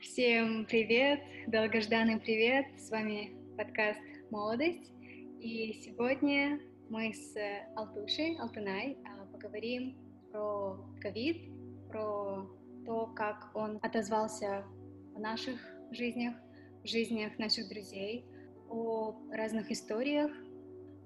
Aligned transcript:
Всем 0.00 0.64
привет, 0.66 1.20
долгожданный 1.48 2.20
привет, 2.20 2.66
с 2.78 2.88
вами 2.88 3.32
подкаст 3.56 3.98
«Молодость», 4.30 4.92
и 5.40 5.72
сегодня 5.82 6.60
мы 6.88 7.12
с 7.12 7.34
Алтушей, 7.74 8.38
Алтынай, 8.38 8.96
а, 9.04 9.26
поговорим 9.32 9.98
про 10.30 10.76
ковид, 11.00 11.50
про 11.88 12.48
то, 12.86 13.06
как 13.16 13.50
он 13.54 13.80
отозвался 13.82 14.64
в 15.16 15.18
наших 15.18 15.58
жизнях, 15.90 16.36
в 16.84 16.86
жизнях 16.86 17.36
наших 17.40 17.68
друзей, 17.68 18.24
о 18.70 19.16
разных 19.32 19.68
историях, 19.72 20.30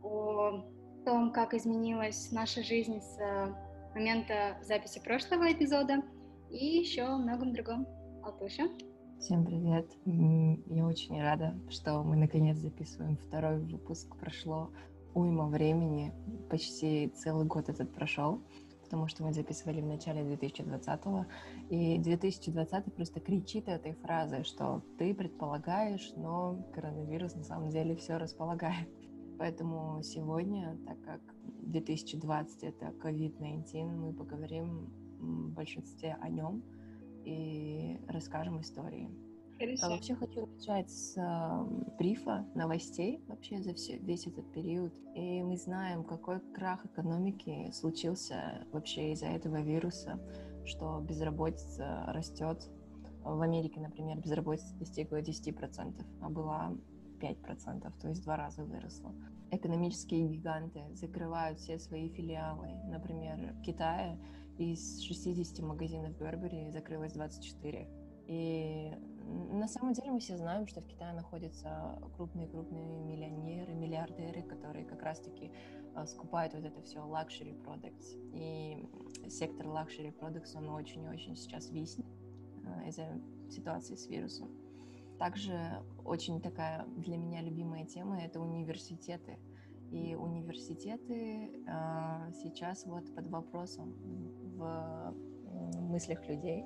о 0.03 0.67
том, 1.07 1.33
как 1.33 1.55
изменилась 1.55 2.31
наша 2.31 2.63
жизнь 2.63 3.01
с 3.01 3.19
момента 3.95 4.59
записи 4.61 5.01
прошлого 5.03 5.51
эпизода 5.51 6.03
и 6.51 6.79
еще 6.79 7.05
о 7.05 7.17
многом 7.17 7.55
другом. 7.55 8.02
Алтуша. 8.25 8.69
Всем 9.19 9.45
привет. 9.45 9.91
Я 10.05 10.87
очень 10.87 11.21
рада, 11.21 11.59
что 11.69 12.05
мы 12.05 12.15
наконец 12.15 12.57
записываем 12.57 13.17
второй 13.17 13.59
выпуск. 13.59 14.15
Прошло 14.17 14.71
уйма 15.13 15.49
времени, 15.49 16.13
почти 16.49 17.09
целый 17.09 17.47
год 17.47 17.69
этот 17.69 17.93
прошел, 17.93 18.41
потому 18.85 19.09
что 19.09 19.25
мы 19.25 19.33
записывали 19.33 19.81
в 19.81 19.87
начале 19.87 20.23
2020-го, 20.23 21.27
и 21.69 21.99
2020 21.99 22.95
просто 22.95 23.19
кричит 23.19 23.69
этой 23.69 23.95
фразой, 23.95 24.45
что 24.45 24.83
ты 24.99 25.15
предполагаешь, 25.15 26.13
но 26.17 26.65
коронавирус 26.75 27.35
на 27.35 27.43
самом 27.43 27.71
деле 27.71 27.97
все 27.97 28.19
располагает. 28.19 28.89
Поэтому 29.37 30.01
сегодня, 30.05 30.79
так 30.87 31.03
как 31.03 31.21
2020 31.63 32.63
это 32.63 32.87
COVID-19, 33.03 33.85
мы 33.85 34.13
поговорим 34.13 34.93
в 35.19 35.51
большинстве 35.55 36.17
о 36.21 36.29
нем, 36.29 36.63
и 37.25 37.99
расскажем 38.09 38.61
истории. 38.61 39.09
Хорошо. 39.59 39.87
А 39.87 39.91
вообще 39.91 40.15
хочу 40.17 40.47
начать 40.47 40.91
с 40.91 41.17
э, 41.17 41.97
брифа 41.97 42.45
новостей 42.55 43.23
вообще 43.29 43.63
за 43.63 43.75
все, 43.75 43.97
весь 43.99 44.27
этот 44.27 44.51
период. 44.53 44.93
И 45.15 45.43
мы 45.43 45.57
знаем, 45.57 46.03
какой 46.03 46.41
крах 46.53 46.85
экономики 46.85 47.71
случился 47.73 48.67
вообще 48.73 49.13
из-за 49.13 49.27
этого 49.27 49.61
вируса, 49.61 50.19
что 50.65 51.01
безработица 51.01 52.05
растет. 52.09 52.69
В 53.23 53.41
Америке, 53.41 53.79
например, 53.81 54.19
безработица 54.19 54.75
достигла 54.75 55.21
10%, 55.21 56.05
а 56.21 56.29
была 56.29 56.73
5%, 57.21 57.93
то 58.01 58.09
есть 58.09 58.25
два 58.25 58.37
раза 58.37 58.65
выросла. 58.65 59.15
Экономические 59.53 60.27
гиганты 60.27 60.81
закрывают 60.95 61.61
все 61.61 61.79
свои 61.79 62.09
филиалы. 62.09 62.69
Например, 62.89 63.55
в 63.55 63.63
Китае 63.63 64.19
из 64.59 65.01
60 65.03 65.61
магазинов 65.61 66.17
Бербери 66.19 66.71
закрылось 66.71 67.13
24. 67.13 67.89
И 68.27 68.93
на 69.51 69.69
самом 69.69 69.93
деле 69.93 70.11
мы 70.13 70.21
все 70.21 70.37
знаем, 70.37 70.67
что 70.67 70.81
в 70.81 70.87
Китае 70.87 71.15
находятся 71.15 71.99
крупные-крупные 72.17 73.01
миллионеры, 73.01 73.75
миллиардеры, 73.75 74.43
которые 74.43 74.85
как 74.85 75.03
раз-таки 75.03 75.51
uh, 75.95 76.07
скупают 76.07 76.55
вот 76.55 76.65
это 76.65 76.81
все 76.83 76.99
luxury 77.01 77.61
products. 77.65 78.17
И 78.35 78.89
сектор 79.29 79.67
luxury 79.67 80.17
products, 80.19 80.57
он 80.57 80.69
очень-очень 80.69 81.37
сейчас 81.37 81.71
виснет 81.71 82.07
э, 82.65 82.89
из-за 82.89 83.21
ситуации 83.51 83.95
с 83.95 84.07
вирусом. 84.07 84.51
Также 85.19 85.83
очень 86.05 86.41
такая 86.41 86.87
для 86.97 87.17
меня 87.17 87.43
любимая 87.43 87.85
тема— 87.87 88.21
это 88.23 88.41
университеты. 88.41 89.39
И 89.91 90.15
университеты 90.15 91.65
э, 91.67 92.33
сейчас 92.33 92.87
вот 92.87 93.15
под 93.15 93.29
вопросом 93.29 93.95
мыслях 95.93 96.27
людей, 96.27 96.65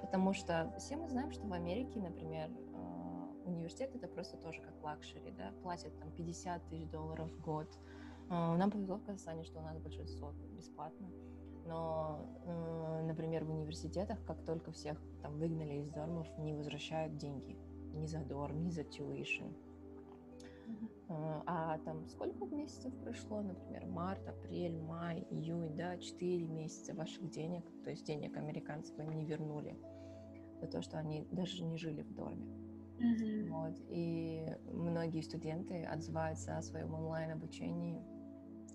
потому 0.00 0.32
что 0.34 0.74
все 0.78 0.96
мы 0.96 1.08
знаем, 1.08 1.32
что 1.32 1.46
в 1.46 1.52
Америке, 1.52 2.00
например, 2.00 2.50
а, 2.74 3.28
университет 3.44 3.94
это 3.94 4.08
просто 4.08 4.36
тоже 4.36 4.60
как 4.60 4.82
luxury, 4.82 5.32
да, 5.32 5.52
платят 5.62 5.96
там 5.98 6.10
50 6.10 6.68
тысяч 6.68 6.88
долларов 6.90 7.30
в 7.30 7.40
год. 7.40 7.68
А, 8.28 8.56
нам 8.56 8.70
повезло 8.70 8.96
в 8.96 9.04
Казахстане, 9.04 9.44
что 9.44 9.60
у 9.60 9.62
нас 9.62 9.78
большинство 9.78 10.32
бесплатно. 10.56 11.08
Но, 11.66 12.20
например, 13.04 13.44
в 13.44 13.50
университетах, 13.50 14.22
как 14.26 14.44
только 14.44 14.70
всех 14.70 15.00
там 15.22 15.38
выгнали 15.38 15.76
из 15.76 15.88
дормов, 15.88 16.26
не 16.36 16.52
возвращают 16.52 17.16
деньги 17.16 17.56
ни 17.94 18.06
за 18.06 18.18
дорм, 18.18 18.62
ни 18.64 18.70
за 18.70 18.82
tuition. 18.82 19.56
А, 21.08 21.42
а 21.46 21.78
там 21.84 22.06
сколько 22.06 22.46
месяцев 22.46 22.92
прошло, 23.02 23.42
например, 23.42 23.86
март, 23.86 24.26
апрель, 24.26 24.80
май, 24.80 25.26
июнь, 25.30 25.76
да, 25.76 25.98
4 25.98 26.46
месяца 26.46 26.94
ваших 26.94 27.28
денег, 27.30 27.64
то 27.82 27.90
есть 27.90 28.06
денег 28.06 28.36
американцев 28.36 28.98
им 28.98 29.10
не 29.12 29.26
вернули 29.26 29.76
за 30.60 30.66
то, 30.66 30.80
что 30.80 30.98
они 30.98 31.26
даже 31.30 31.62
не 31.62 31.76
жили 31.76 32.02
в 32.02 32.14
доме. 32.14 32.46
Mm-hmm. 32.98 33.48
Вот. 33.50 33.74
И 33.90 34.46
многие 34.72 35.20
студенты 35.20 35.84
отзываются 35.84 36.56
о 36.56 36.62
своем 36.62 36.94
онлайн-обучении 36.94 38.00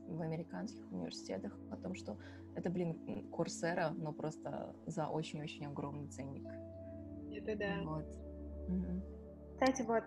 в 0.07 0.21
американских 0.21 0.91
университетах 0.91 1.57
о 1.71 1.77
том, 1.77 1.95
что 1.95 2.17
это, 2.55 2.69
блин, 2.69 3.29
курсера, 3.31 3.91
но 3.91 4.11
просто 4.11 4.75
за 4.85 5.07
очень-очень 5.07 5.65
огромный 5.65 6.07
ценник. 6.07 6.47
Это 7.31 7.55
да. 7.55 7.81
Вот. 7.83 8.05
Угу. 8.67 9.01
Кстати, 9.53 9.81
вот 9.83 10.03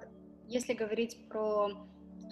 если 0.46 0.74
говорить 0.74 1.28
про 1.28 1.68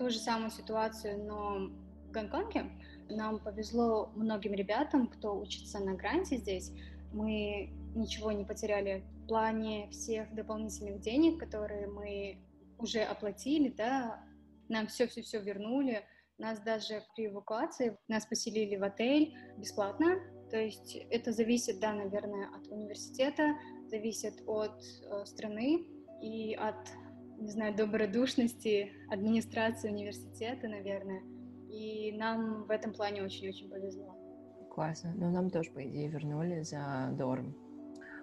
ту 0.01 0.09
же 0.09 0.19
самую 0.19 0.51
ситуацию, 0.51 1.23
но 1.23 1.69
в 2.09 2.11
Гонконге, 2.11 2.71
нам 3.11 3.39
повезло 3.39 4.11
многим 4.17 4.55
ребятам, 4.55 5.07
кто 5.09 5.39
учится 5.39 5.79
на 5.79 5.93
гранте 5.93 6.39
здесь. 6.39 6.73
Мы 7.13 7.71
ничего 7.95 8.33
не 8.33 8.47
потеряли 8.47 9.05
в 9.25 9.29
плане 9.29 9.91
всех 9.91 10.35
дополнительных 10.35 11.03
денег, 11.03 11.39
которые 11.39 11.87
мы 11.87 12.39
уже 12.79 13.01
оплатили, 13.01 13.69
да, 13.69 14.25
нам 14.71 14.87
все-все-все 14.87 15.39
вернули. 15.43 16.03
Нас 16.39 16.59
даже 16.61 17.03
при 17.15 17.27
эвакуации 17.27 17.99
нас 18.09 18.25
поселили 18.25 18.77
в 18.77 18.85
отель 18.85 19.35
бесплатно. 19.59 20.19
То 20.51 20.57
есть 20.57 20.97
это 21.11 21.31
зависит, 21.33 21.79
да, 21.79 21.93
наверное, 21.93 22.49
от 22.57 22.67
университета, 22.69 23.55
зависит 23.91 24.43
от 24.47 24.83
э, 25.03 25.27
страны 25.27 25.85
и 26.23 26.55
от 26.55 26.89
не 27.41 27.51
знаю, 27.51 27.75
добродушности 27.75 28.93
администрации 29.09 29.91
университета, 29.91 30.69
наверное. 30.69 31.23
И 31.71 32.13
нам 32.13 32.65
в 32.65 32.71
этом 32.71 32.93
плане 32.93 33.23
очень-очень 33.23 33.69
повезло. 33.69 34.17
Классно. 34.71 35.13
Но 35.17 35.31
нам 35.31 35.51
тоже, 35.51 35.71
по 35.71 35.83
идее, 35.83 36.09
вернули 36.09 36.63
за 36.63 37.11
дорм. 37.13 37.55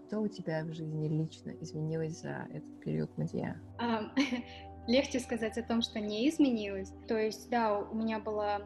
Что 0.07 0.19
у 0.19 0.27
тебя 0.27 0.63
в 0.63 0.73
жизни 0.73 1.07
лично 1.07 1.51
изменилось 1.61 2.21
за 2.21 2.47
этот 2.49 2.79
период, 2.79 3.17
Мадья? 3.17 3.59
А, 3.77 4.03
легче 4.87 5.19
сказать 5.19 5.57
о 5.57 5.63
том, 5.63 5.81
что 5.81 5.99
не 5.99 6.29
изменилось. 6.29 6.93
То 7.07 7.17
есть, 7.17 7.49
да, 7.49 7.77
у 7.79 7.95
меня 7.95 8.19
была 8.19 8.61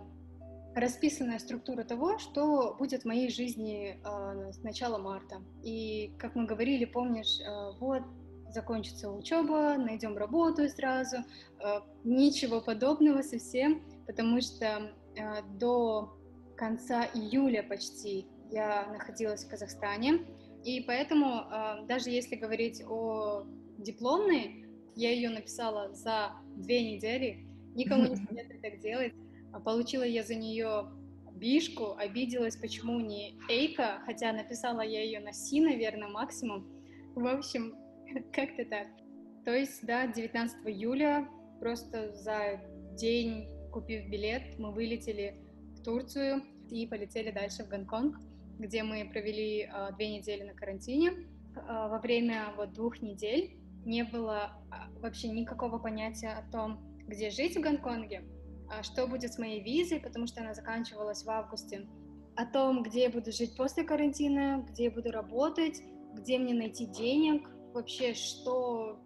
расписанная 0.75 1.39
структура 1.39 1.83
того, 1.83 2.17
что 2.17 2.75
будет 2.77 3.01
в 3.01 3.05
моей 3.05 3.29
жизни 3.29 3.99
э, 4.03 4.51
с 4.51 4.63
начала 4.63 4.97
марта. 4.97 5.41
И, 5.63 6.13
как 6.17 6.35
мы 6.35 6.45
говорили, 6.45 6.85
помнишь, 6.85 7.39
э, 7.41 7.71
вот 7.79 8.03
закончится 8.53 9.09
учеба, 9.09 9.75
найдем 9.77 10.17
работу 10.17 10.67
сразу. 10.69 11.17
Э, 11.63 11.81
ничего 12.03 12.61
подобного 12.61 13.21
совсем, 13.21 13.81
потому 14.07 14.41
что 14.41 14.91
э, 15.15 15.41
до 15.59 16.17
конца 16.55 17.05
июля 17.05 17.63
почти 17.63 18.27
я 18.51 18.87
находилась 18.91 19.45
в 19.45 19.49
Казахстане, 19.49 20.25
и 20.63 20.81
поэтому 20.81 21.41
э, 21.41 21.85
даже 21.87 22.09
если 22.09 22.35
говорить 22.35 22.83
о 22.87 23.45
дипломной, 23.77 24.65
я 24.95 25.11
ее 25.11 25.29
написала 25.29 25.93
за 25.93 26.33
две 26.55 26.93
недели, 26.93 27.45
никому 27.75 28.07
не 28.07 28.15
советую 28.27 28.61
так 28.61 28.79
делать. 28.79 29.13
А 29.53 29.59
получила 29.59 30.03
я 30.03 30.23
за 30.23 30.35
нее 30.35 30.91
бишку, 31.33 31.95
обиделась, 31.97 32.55
почему 32.55 32.99
не 32.99 33.35
Эйка, 33.49 34.01
хотя 34.05 34.31
написала 34.31 34.81
я 34.81 35.03
ее 35.03 35.19
на 35.19 35.33
Си, 35.33 35.61
наверное, 35.61 36.07
максимум. 36.07 36.67
В 37.15 37.25
общем, 37.25 37.75
Как-то 38.33 38.65
так. 38.65 38.87
То 39.45 39.55
есть, 39.55 39.85
да, 39.85 40.07
19 40.07 40.67
июля, 40.67 41.27
просто 41.59 42.13
за 42.13 42.61
день, 42.95 43.47
купив 43.71 44.09
билет, 44.09 44.57
мы 44.59 44.71
вылетели 44.71 45.35
в 45.75 45.83
Турцию 45.83 46.43
и 46.69 46.85
полетели 46.87 47.31
дальше 47.31 47.63
в 47.63 47.69
Гонконг, 47.69 48.17
где 48.59 48.83
мы 48.83 49.09
провели 49.11 49.63
а, 49.71 49.91
две 49.91 50.17
недели 50.17 50.43
на 50.43 50.53
карантине. 50.53 51.27
А, 51.55 51.87
во 51.87 51.99
время 51.99 52.53
вот 52.55 52.73
двух 52.73 53.01
недель 53.01 53.57
не 53.85 54.03
было 54.03 54.51
а, 54.69 54.89
вообще 54.99 55.29
никакого 55.29 55.79
понятия 55.79 56.29
о 56.29 56.49
том, 56.51 56.79
где 57.07 57.29
жить 57.29 57.57
в 57.57 57.61
Гонконге, 57.61 58.23
что 58.83 59.07
будет 59.07 59.33
с 59.33 59.39
моей 59.39 59.61
визой, 59.61 59.99
потому 59.99 60.27
что 60.27 60.41
она 60.41 60.53
заканчивалась 60.53 61.23
в 61.23 61.29
августе, 61.29 61.87
о 62.35 62.45
том, 62.45 62.83
где 62.83 63.03
я 63.03 63.09
буду 63.09 63.31
жить 63.31 63.57
после 63.57 63.83
карантина, 63.83 64.65
где 64.69 64.85
я 64.85 64.91
буду 64.91 65.11
работать, 65.11 65.81
где 66.13 66.39
мне 66.39 66.53
найти 66.53 66.85
денег, 66.85 67.49
вообще, 67.73 68.13
что 68.13 68.99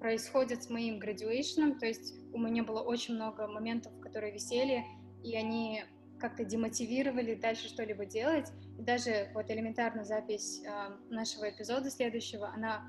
происходит 0.00 0.64
с 0.64 0.70
моим 0.70 0.98
graduation, 0.98 1.78
то 1.78 1.86
есть 1.86 2.14
у 2.32 2.38
меня 2.38 2.64
было 2.64 2.80
очень 2.80 3.14
много 3.14 3.46
моментов, 3.46 3.92
которые 4.00 4.32
висели, 4.32 4.84
и 5.22 5.36
они 5.36 5.84
как-то 6.18 6.44
демотивировали 6.44 7.34
дальше 7.34 7.68
что-либо 7.68 8.04
делать. 8.04 8.48
И 8.78 8.82
даже 8.82 9.30
вот 9.34 9.50
элементарная 9.50 10.04
запись 10.04 10.62
э, 10.64 10.96
нашего 11.10 11.50
эпизода 11.50 11.90
следующего, 11.90 12.48
она 12.48 12.84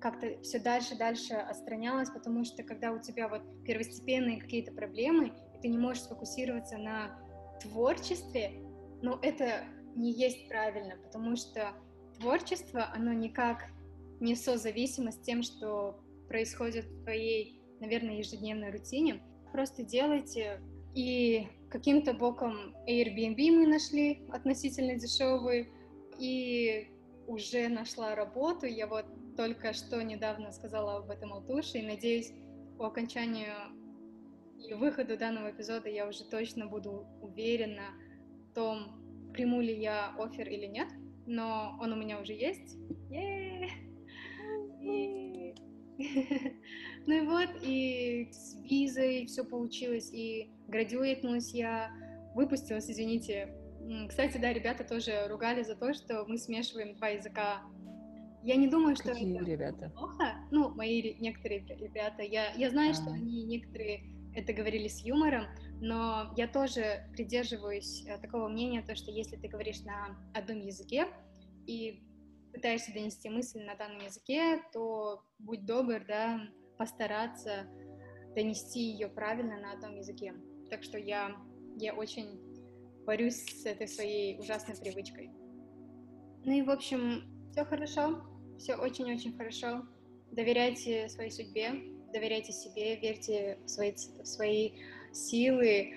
как-то 0.00 0.40
все 0.42 0.58
дальше 0.58 0.96
дальше 0.96 1.34
отстранялась, 1.34 2.10
потому 2.10 2.44
что 2.44 2.62
когда 2.62 2.92
у 2.92 3.00
тебя 3.00 3.28
вот 3.28 3.42
первостепенные 3.64 4.40
какие-то 4.40 4.72
проблемы, 4.72 5.32
и 5.54 5.60
ты 5.60 5.68
не 5.68 5.78
можешь 5.78 6.04
сфокусироваться 6.04 6.78
на 6.78 7.18
творчестве, 7.60 8.52
но 9.02 9.18
это 9.22 9.64
не 9.94 10.12
есть 10.12 10.48
правильно, 10.48 10.96
потому 10.96 11.36
что 11.36 11.72
творчество, 12.18 12.90
оно 12.94 13.12
никак 13.12 13.66
не 14.20 14.34
созависимо 14.34 15.12
с 15.12 15.18
тем, 15.20 15.42
что 15.42 16.00
происходит 16.28 16.86
в 16.86 17.02
твоей, 17.02 17.60
наверное, 17.80 18.18
ежедневной 18.18 18.70
рутине. 18.70 19.22
Просто 19.52 19.82
делайте. 19.82 20.60
И 20.94 21.46
каким-то 21.70 22.14
боком 22.14 22.74
Airbnb 22.88 23.50
мы 23.50 23.66
нашли 23.66 24.22
относительно 24.30 24.96
дешевый, 24.96 25.68
и 26.18 26.88
уже 27.26 27.68
нашла 27.68 28.14
работу. 28.14 28.66
Я 28.66 28.86
вот 28.86 29.06
только 29.36 29.72
что 29.72 30.02
недавно 30.02 30.50
сказала 30.52 30.96
об 30.96 31.10
этом 31.10 31.32
Алтуше, 31.32 31.78
и 31.78 31.86
надеюсь, 31.86 32.32
по 32.76 32.86
окончанию 32.86 33.54
и 34.68 34.74
выходу 34.74 35.16
данного 35.16 35.50
эпизода 35.50 35.88
я 35.88 36.08
уже 36.08 36.24
точно 36.24 36.66
буду 36.66 37.06
уверена 37.20 37.90
в 38.50 38.54
том, 38.54 39.30
приму 39.32 39.60
ли 39.60 39.78
я 39.80 40.14
офер 40.18 40.48
или 40.48 40.66
нет, 40.66 40.88
но 41.26 41.76
он 41.80 41.92
у 41.92 41.96
меня 41.96 42.20
уже 42.20 42.32
есть. 42.32 42.76
И... 44.88 45.54
ну 47.06 47.14
и 47.14 47.26
вот, 47.26 47.48
и 47.62 48.28
с 48.30 48.56
визой 48.62 49.26
все 49.26 49.44
получилось, 49.44 50.10
и 50.12 50.50
градюетнулась 50.68 51.52
я, 51.54 51.90
выпустилась, 52.34 52.90
извините. 52.90 53.54
Кстати, 54.08 54.38
да, 54.38 54.52
ребята 54.52 54.84
тоже 54.84 55.26
ругали 55.28 55.62
за 55.62 55.74
то, 55.74 55.94
что 55.94 56.24
мы 56.26 56.38
смешиваем 56.38 56.94
два 56.96 57.08
языка. 57.08 57.62
Я 58.42 58.56
не 58.56 58.68
думаю, 58.68 58.94
что 58.96 59.12
Какие 59.12 59.36
это 59.36 59.44
ребята? 59.44 59.92
плохо. 59.96 60.36
Ну, 60.50 60.70
мои 60.70 61.16
некоторые 61.18 61.60
ребята. 61.60 62.22
Я, 62.22 62.52
я 62.54 62.70
знаю, 62.70 62.90
А. 62.90 62.94
что 62.94 63.10
они 63.10 63.44
некоторые 63.44 64.04
это 64.34 64.52
говорили 64.52 64.88
с 64.88 65.00
юмором, 65.04 65.46
но 65.80 66.32
я 66.36 66.46
тоже 66.46 67.08
придерживаюсь 67.12 68.04
э, 68.06 68.18
такого 68.18 68.48
мнения, 68.48 68.82
то, 68.82 68.94
что 68.94 69.10
если 69.10 69.36
ты 69.36 69.48
говоришь 69.48 69.80
на 69.80 70.16
одном 70.34 70.60
языке 70.60 71.08
и 71.66 72.02
пытаешься 72.58 72.92
донести 72.92 73.28
мысль 73.28 73.62
на 73.62 73.76
данном 73.76 74.04
языке, 74.04 74.60
то 74.72 75.22
будь 75.38 75.64
добр, 75.64 76.04
да, 76.08 76.40
постараться 76.76 77.68
донести 78.34 78.80
ее 78.80 79.06
правильно 79.06 79.60
на 79.60 79.72
одном 79.74 79.94
языке. 79.96 80.34
Так 80.68 80.82
что 80.82 80.98
я, 80.98 81.36
я 81.76 81.94
очень 81.94 82.40
борюсь 83.06 83.44
с 83.44 83.64
этой 83.64 83.86
своей 83.86 84.36
ужасной 84.40 84.76
привычкой. 84.76 85.30
Ну 86.44 86.52
и, 86.52 86.62
в 86.62 86.70
общем, 86.70 87.48
все 87.52 87.64
хорошо, 87.64 88.24
все 88.58 88.74
очень-очень 88.74 89.36
хорошо. 89.36 89.86
Доверяйте 90.32 91.08
своей 91.08 91.30
судьбе, 91.30 91.70
доверяйте 92.12 92.52
себе, 92.52 92.96
верьте 92.96 93.60
в 93.64 93.68
свои, 93.68 93.92
в 93.92 94.26
свои 94.26 94.72
силы. 95.12 95.92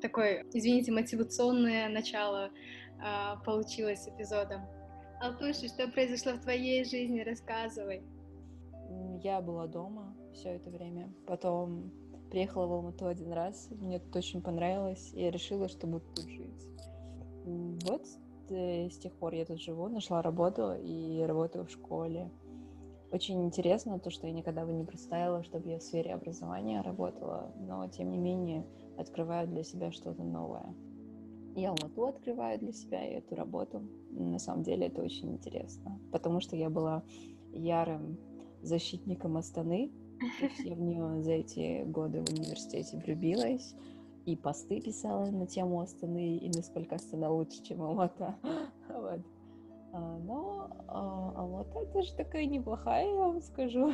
Такое, 0.00 0.44
извините, 0.52 0.92
мотивационное 0.92 1.88
начало 1.88 2.52
а, 3.00 3.38
получилось 3.44 4.06
эпизодом. 4.06 4.75
Алтуша, 5.20 5.68
что 5.68 5.88
произошло 5.88 6.32
в 6.32 6.40
твоей 6.40 6.84
жизни? 6.84 7.20
Рассказывай. 7.20 8.02
Я 9.22 9.40
была 9.40 9.66
дома 9.66 10.14
все 10.34 10.50
это 10.50 10.70
время. 10.70 11.12
Потом 11.26 11.90
приехала 12.30 12.66
в 12.66 12.72
Алмату 12.72 13.06
один 13.06 13.32
раз. 13.32 13.68
Мне 13.70 13.98
тут 13.98 14.14
очень 14.14 14.42
понравилось. 14.42 15.12
И 15.14 15.22
я 15.22 15.30
решила, 15.30 15.68
что 15.68 15.86
буду 15.86 16.04
тут 16.14 16.28
жить. 16.28 16.68
Вот 17.44 18.06
э, 18.50 18.90
с 18.90 18.98
тех 18.98 19.12
пор 19.14 19.34
я 19.34 19.46
тут 19.46 19.60
живу, 19.60 19.88
нашла 19.88 20.20
работу 20.20 20.74
и 20.74 21.22
работаю 21.22 21.64
в 21.64 21.70
школе. 21.70 22.30
Очень 23.10 23.44
интересно 23.44 23.98
то, 23.98 24.10
что 24.10 24.26
я 24.26 24.32
никогда 24.32 24.66
бы 24.66 24.72
не 24.72 24.84
представила, 24.84 25.42
чтобы 25.44 25.68
я 25.68 25.78
в 25.78 25.82
сфере 25.82 26.12
образования 26.12 26.82
работала, 26.82 27.52
но 27.56 27.88
тем 27.88 28.10
не 28.10 28.18
менее 28.18 28.66
открываю 28.98 29.46
для 29.46 29.62
себя 29.62 29.92
что-то 29.92 30.22
новое. 30.22 30.74
Я 31.56 31.70
Алмату 31.70 32.04
открываю 32.04 32.58
для 32.58 32.72
себя 32.72 33.02
и 33.02 33.14
эту 33.14 33.34
работу. 33.34 33.80
На 34.10 34.38
самом 34.38 34.62
деле 34.62 34.88
это 34.88 35.00
очень 35.00 35.32
интересно, 35.32 35.98
потому 36.12 36.40
что 36.40 36.54
я 36.54 36.68
была 36.68 37.02
ярым 37.50 38.18
защитником 38.60 39.38
Астаны. 39.38 39.90
То 40.38 40.44
есть 40.44 40.60
я 40.60 40.74
в 40.74 40.80
нее 40.82 41.22
за 41.22 41.32
эти 41.32 41.82
годы 41.84 42.20
в 42.20 42.28
университете 42.28 42.98
влюбилась 42.98 43.74
и 44.26 44.36
посты 44.36 44.82
писала 44.82 45.30
на 45.30 45.46
тему 45.46 45.80
Астаны 45.80 46.36
и 46.36 46.48
насколько 46.48 46.96
Астана 46.96 47.30
лучше, 47.30 47.62
чем 47.62 47.82
Алмата. 47.82 48.36
Вот. 48.88 49.20
А, 49.92 50.18
Но 50.18 50.68
а, 50.88 51.32
Алмата 51.36 51.86
тоже 51.86 52.14
такая 52.16 52.44
неплохая, 52.44 53.08
я 53.08 53.16
вам 53.16 53.40
скажу. 53.40 53.92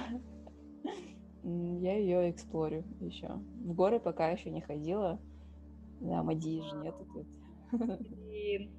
Я 1.45 1.97
ее 1.97 2.31
эксплорю 2.31 2.85
еще. 3.01 3.29
В 3.65 3.73
горы 3.75 3.99
пока 4.01 4.31
еще 4.31 4.51
не 4.51 4.61
ходила. 4.61 5.19
Да, 6.01 6.23
Мадии 6.23 6.61
же 6.61 6.77
нету 6.77 7.05
тут. 7.13 7.27
И, 7.73 8.71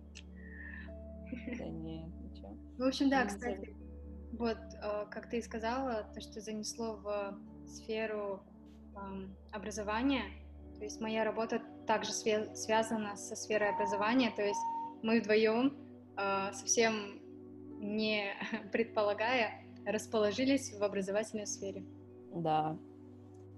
Да 1.57 1.66
нет, 1.66 2.10
ничего. 2.22 2.56
в 2.78 2.84
общем, 2.84 3.10
да, 3.10 3.25
кстати, 3.25 3.75
вот, 4.34 4.57
э, 4.57 5.06
как 5.10 5.30
ты 5.30 5.38
и 5.38 5.42
сказала, 5.42 6.07
то, 6.13 6.22
что 6.22 6.42
занесло 6.42 6.98
в 6.98 7.40
сферу 7.68 8.42
ам, 8.95 9.36
образования, 9.51 10.24
то 10.78 10.84
есть 10.84 11.00
моя 11.01 11.24
работа 11.24 11.62
также 11.88 12.12
связана 12.12 13.16
со 13.16 13.36
сферой 13.36 13.69
образования, 13.69 14.31
то 14.36 14.42
есть 14.44 14.60
мы 15.01 15.19
вдвоем, 15.19 15.78
э, 16.18 16.54
совсем 16.54 17.22
не 17.80 18.34
предполагая, 18.72 19.63
расположились 19.86 20.74
в 20.74 20.84
образовательной 20.84 21.45
сфере. 21.45 21.84
Да. 22.34 22.78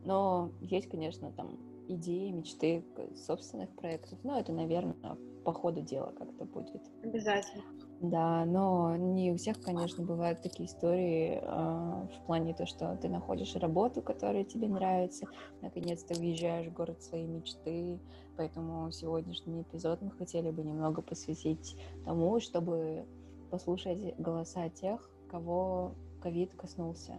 Но 0.04 0.52
есть, 0.62 0.90
конечно, 0.90 1.32
там 1.32 1.58
идеи, 1.88 2.32
мечты 2.32 2.84
собственных 3.16 3.70
проектов. 3.76 4.20
Но 4.24 4.40
это, 4.40 4.52
наверное, 4.52 5.18
по 5.44 5.54
ходу 5.54 5.82
дела 5.82 6.12
как-то 6.18 6.46
будет. 6.46 6.82
Обязательно. 7.04 7.64
Да, 8.02 8.44
но 8.46 8.96
не 8.98 9.32
у 9.32 9.38
всех, 9.38 9.62
конечно, 9.62 10.04
бывают 10.04 10.42
такие 10.42 10.68
истории 10.68 11.40
а, 11.44 12.08
в 12.08 12.26
плане 12.26 12.54
то, 12.54 12.66
что 12.66 12.98
ты 13.02 13.08
находишь 13.08 13.56
работу, 13.56 14.02
которая 14.02 14.44
тебе 14.44 14.68
нравится, 14.68 15.28
наконец-то 15.62 16.14
въезжаешь 16.14 16.68
в 16.68 16.74
город 16.74 17.02
своей 17.02 17.26
мечты. 17.26 18.00
Поэтому 18.38 18.92
сегодняшний 18.92 19.62
эпизод 19.62 20.02
мы 20.02 20.12
хотели 20.12 20.52
бы 20.52 20.64
немного 20.64 21.02
посвятить 21.02 21.78
тому, 22.04 22.42
чтобы 22.42 23.06
послушать 23.50 24.18
голоса 24.20 24.68
тех, 24.70 25.10
кого 25.30 25.94
ковид 26.22 26.54
коснулся. 26.54 27.16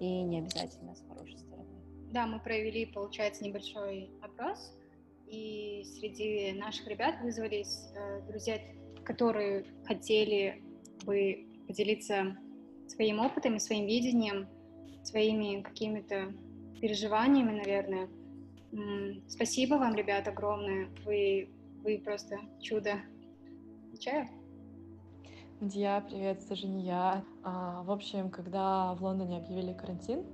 И 0.00 0.22
не 0.22 0.40
обязательно 0.40 0.94
с 0.94 1.02
хорошей. 1.08 1.45
Да, 2.16 2.26
мы 2.26 2.38
провели, 2.40 2.86
получается, 2.86 3.44
небольшой 3.44 4.08
опрос, 4.22 4.72
и 5.26 5.84
среди 5.84 6.58
наших 6.58 6.88
ребят 6.88 7.20
вызвались 7.20 7.92
э, 7.94 8.22
друзья, 8.26 8.58
которые 9.04 9.66
хотели 9.84 10.62
бы 11.04 11.46
поделиться 11.68 12.34
своим 12.86 13.20
опытом 13.20 13.56
и 13.56 13.58
своим 13.58 13.84
видением, 13.84 14.48
своими 15.04 15.60
какими-то 15.60 16.32
переживаниями, 16.80 17.52
наверное. 17.52 18.08
Спасибо 19.28 19.74
вам, 19.74 19.94
ребят, 19.94 20.26
огромное. 20.26 20.88
Вы, 21.04 21.50
вы 21.82 21.98
просто 21.98 22.38
чудо. 22.62 22.94
Чаю? 24.00 24.26
Дия, 25.60 26.00
привет, 26.00 26.42
это 26.42 26.56
же 26.56 26.66
не 26.66 26.86
я. 26.86 27.22
А, 27.42 27.82
в 27.82 27.90
общем, 27.90 28.30
когда 28.30 28.94
в 28.94 29.02
Лондоне 29.02 29.36
объявили 29.36 29.74
карантин, 29.74 30.24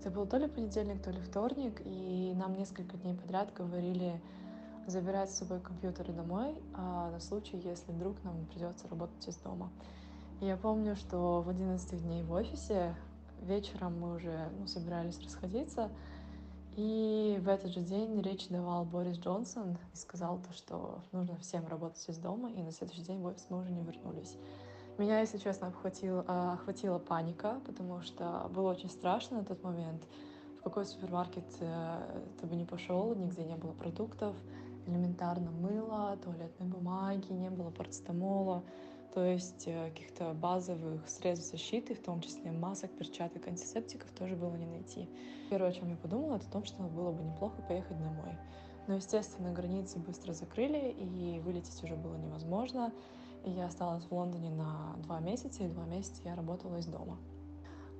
это 0.00 0.10
был 0.10 0.26
то 0.26 0.38
ли 0.38 0.48
понедельник, 0.48 1.02
то 1.02 1.10
ли 1.10 1.20
вторник, 1.20 1.82
и 1.84 2.32
нам 2.34 2.56
несколько 2.56 2.96
дней 2.96 3.14
подряд 3.14 3.52
говорили 3.52 4.18
забирать 4.86 5.30
с 5.30 5.38
собой 5.38 5.60
компьютеры 5.60 6.14
домой 6.14 6.54
а, 6.74 7.10
на 7.10 7.20
случай, 7.20 7.58
если 7.58 7.92
вдруг 7.92 8.16
нам 8.24 8.46
придется 8.46 8.88
работать 8.88 9.28
из 9.28 9.36
дома. 9.36 9.70
И 10.40 10.46
я 10.46 10.56
помню, 10.56 10.96
что 10.96 11.42
в 11.42 11.50
11 11.50 12.02
дней 12.02 12.22
в 12.22 12.32
офисе 12.32 12.96
вечером 13.42 14.00
мы 14.00 14.16
уже 14.16 14.48
ну, 14.58 14.66
собирались 14.66 15.20
расходиться, 15.20 15.90
и 16.76 17.38
в 17.42 17.48
этот 17.48 17.70
же 17.70 17.80
день 17.80 18.22
речь 18.22 18.48
давал 18.48 18.86
Борис 18.86 19.18
Джонсон 19.18 19.76
и 19.92 19.96
сказал 19.96 20.38
то, 20.38 20.54
что 20.54 21.00
нужно 21.12 21.36
всем 21.36 21.66
работать 21.66 22.08
из 22.08 22.16
дома, 22.16 22.50
и 22.50 22.62
на 22.62 22.72
следующий 22.72 23.02
день 23.02 23.20
в 23.20 23.26
офис 23.26 23.44
мы 23.50 23.58
уже 23.58 23.70
не 23.70 23.82
вернулись. 23.82 24.34
Меня, 24.98 25.20
если 25.20 25.38
честно, 25.38 25.68
обхватила, 25.68 26.24
а, 26.26 26.52
охватила 26.54 26.98
паника, 26.98 27.60
потому 27.66 28.02
что 28.02 28.50
было 28.54 28.70
очень 28.70 28.90
страшно 28.90 29.38
на 29.38 29.44
тот 29.44 29.62
момент. 29.62 30.02
В 30.60 30.62
какой 30.62 30.84
супермаркет 30.84 31.46
э, 31.60 32.22
ты 32.38 32.46
бы 32.46 32.54
не 32.54 32.66
пошел, 32.66 33.14
нигде 33.14 33.44
не 33.44 33.56
было 33.56 33.72
продуктов, 33.72 34.36
элементарно 34.86 35.50
мыла, 35.50 36.18
туалетной 36.22 36.66
бумаги, 36.66 37.32
не 37.32 37.48
было 37.48 37.70
парацетамола, 37.70 38.62
то 39.14 39.24
есть 39.24 39.64
э, 39.66 39.88
каких-то 39.90 40.34
базовых 40.34 41.08
средств 41.08 41.50
защиты, 41.50 41.94
в 41.94 42.02
том 42.02 42.20
числе 42.20 42.52
масок, 42.52 42.90
перчаток, 42.92 43.48
антисептиков, 43.48 44.10
тоже 44.10 44.36
было 44.36 44.54
не 44.54 44.66
найти. 44.66 45.08
Первое, 45.48 45.70
о 45.70 45.72
чем 45.72 45.88
я 45.88 45.96
подумала, 45.96 46.36
это 46.36 46.46
о 46.46 46.52
том, 46.52 46.64
что 46.64 46.82
было 46.82 47.10
бы 47.10 47.22
неплохо 47.24 47.60
поехать 47.62 47.98
домой. 47.98 48.36
Но, 48.86 48.94
естественно, 48.94 49.52
границы 49.52 49.98
быстро 49.98 50.32
закрыли, 50.32 50.90
и 50.90 51.40
вылететь 51.40 51.82
уже 51.82 51.96
было 51.96 52.16
невозможно. 52.16 52.92
Я 53.44 53.66
осталась 53.66 54.04
в 54.04 54.12
Лондоне 54.12 54.50
на 54.50 54.94
два 54.98 55.20
месяца, 55.20 55.64
и 55.64 55.68
два 55.68 55.84
месяца 55.84 56.20
я 56.24 56.34
работала 56.34 56.76
из 56.76 56.86
дома. 56.86 57.18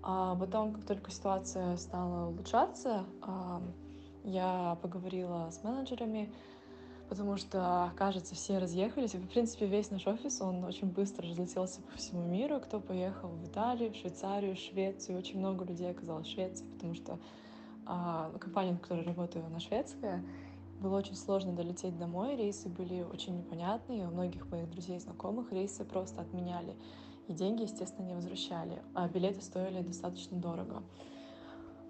А 0.03 0.35
потом, 0.37 0.73
как 0.73 0.85
только 0.85 1.11
ситуация 1.11 1.77
стала 1.77 2.29
улучшаться, 2.29 3.05
я 4.25 4.79
поговорила 4.83 5.51
с 5.51 5.63
менеджерами, 5.63 6.33
потому 7.09 7.37
что, 7.37 7.93
кажется, 7.97 8.35
все 8.35 8.59
разъехались. 8.59 9.15
И, 9.15 9.19
в 9.19 9.29
принципе, 9.29 9.67
весь 9.67 9.91
наш 9.91 10.07
офис, 10.07 10.41
он 10.41 10.65
очень 10.65 10.89
быстро 10.89 11.29
разлетелся 11.29 11.81
по 11.83 11.97
всему 11.97 12.25
миру. 12.25 12.61
Кто 12.61 12.81
поехал 12.81 13.29
в 13.29 13.47
Италию, 13.47 13.93
в 13.93 13.97
Швейцарию, 13.97 14.57
в 14.57 14.59
Швецию. 14.59 15.19
Очень 15.19 15.39
много 15.39 15.65
людей 15.65 15.91
оказалось 15.91 16.27
в 16.27 16.31
Швеции, 16.31 16.65
потому 16.75 16.95
что 16.95 17.19
а, 17.87 18.31
компания, 18.39 18.73
на 18.73 18.79
которой 18.79 19.05
работаю, 19.05 19.45
она 19.47 19.59
шведская. 19.59 20.25
Было 20.81 20.97
очень 20.97 21.15
сложно 21.15 21.53
долететь 21.53 21.99
домой, 21.99 22.37
рейсы 22.37 22.71
были 22.71 23.03
очень 23.03 23.37
непонятные, 23.37 24.09
у 24.09 24.11
многих 24.11 24.51
моих 24.51 24.71
друзей 24.71 24.97
и 24.97 25.01
знакомых 25.01 25.53
рейсы 25.53 25.85
просто 25.85 26.23
отменяли, 26.23 26.75
и 27.29 27.35
деньги, 27.35 27.63
естественно, 27.63 28.07
не 28.07 28.15
возвращали, 28.15 28.83
а 28.95 29.07
билеты 29.07 29.43
стоили 29.43 29.83
достаточно 29.83 30.39
дорого. 30.39 30.83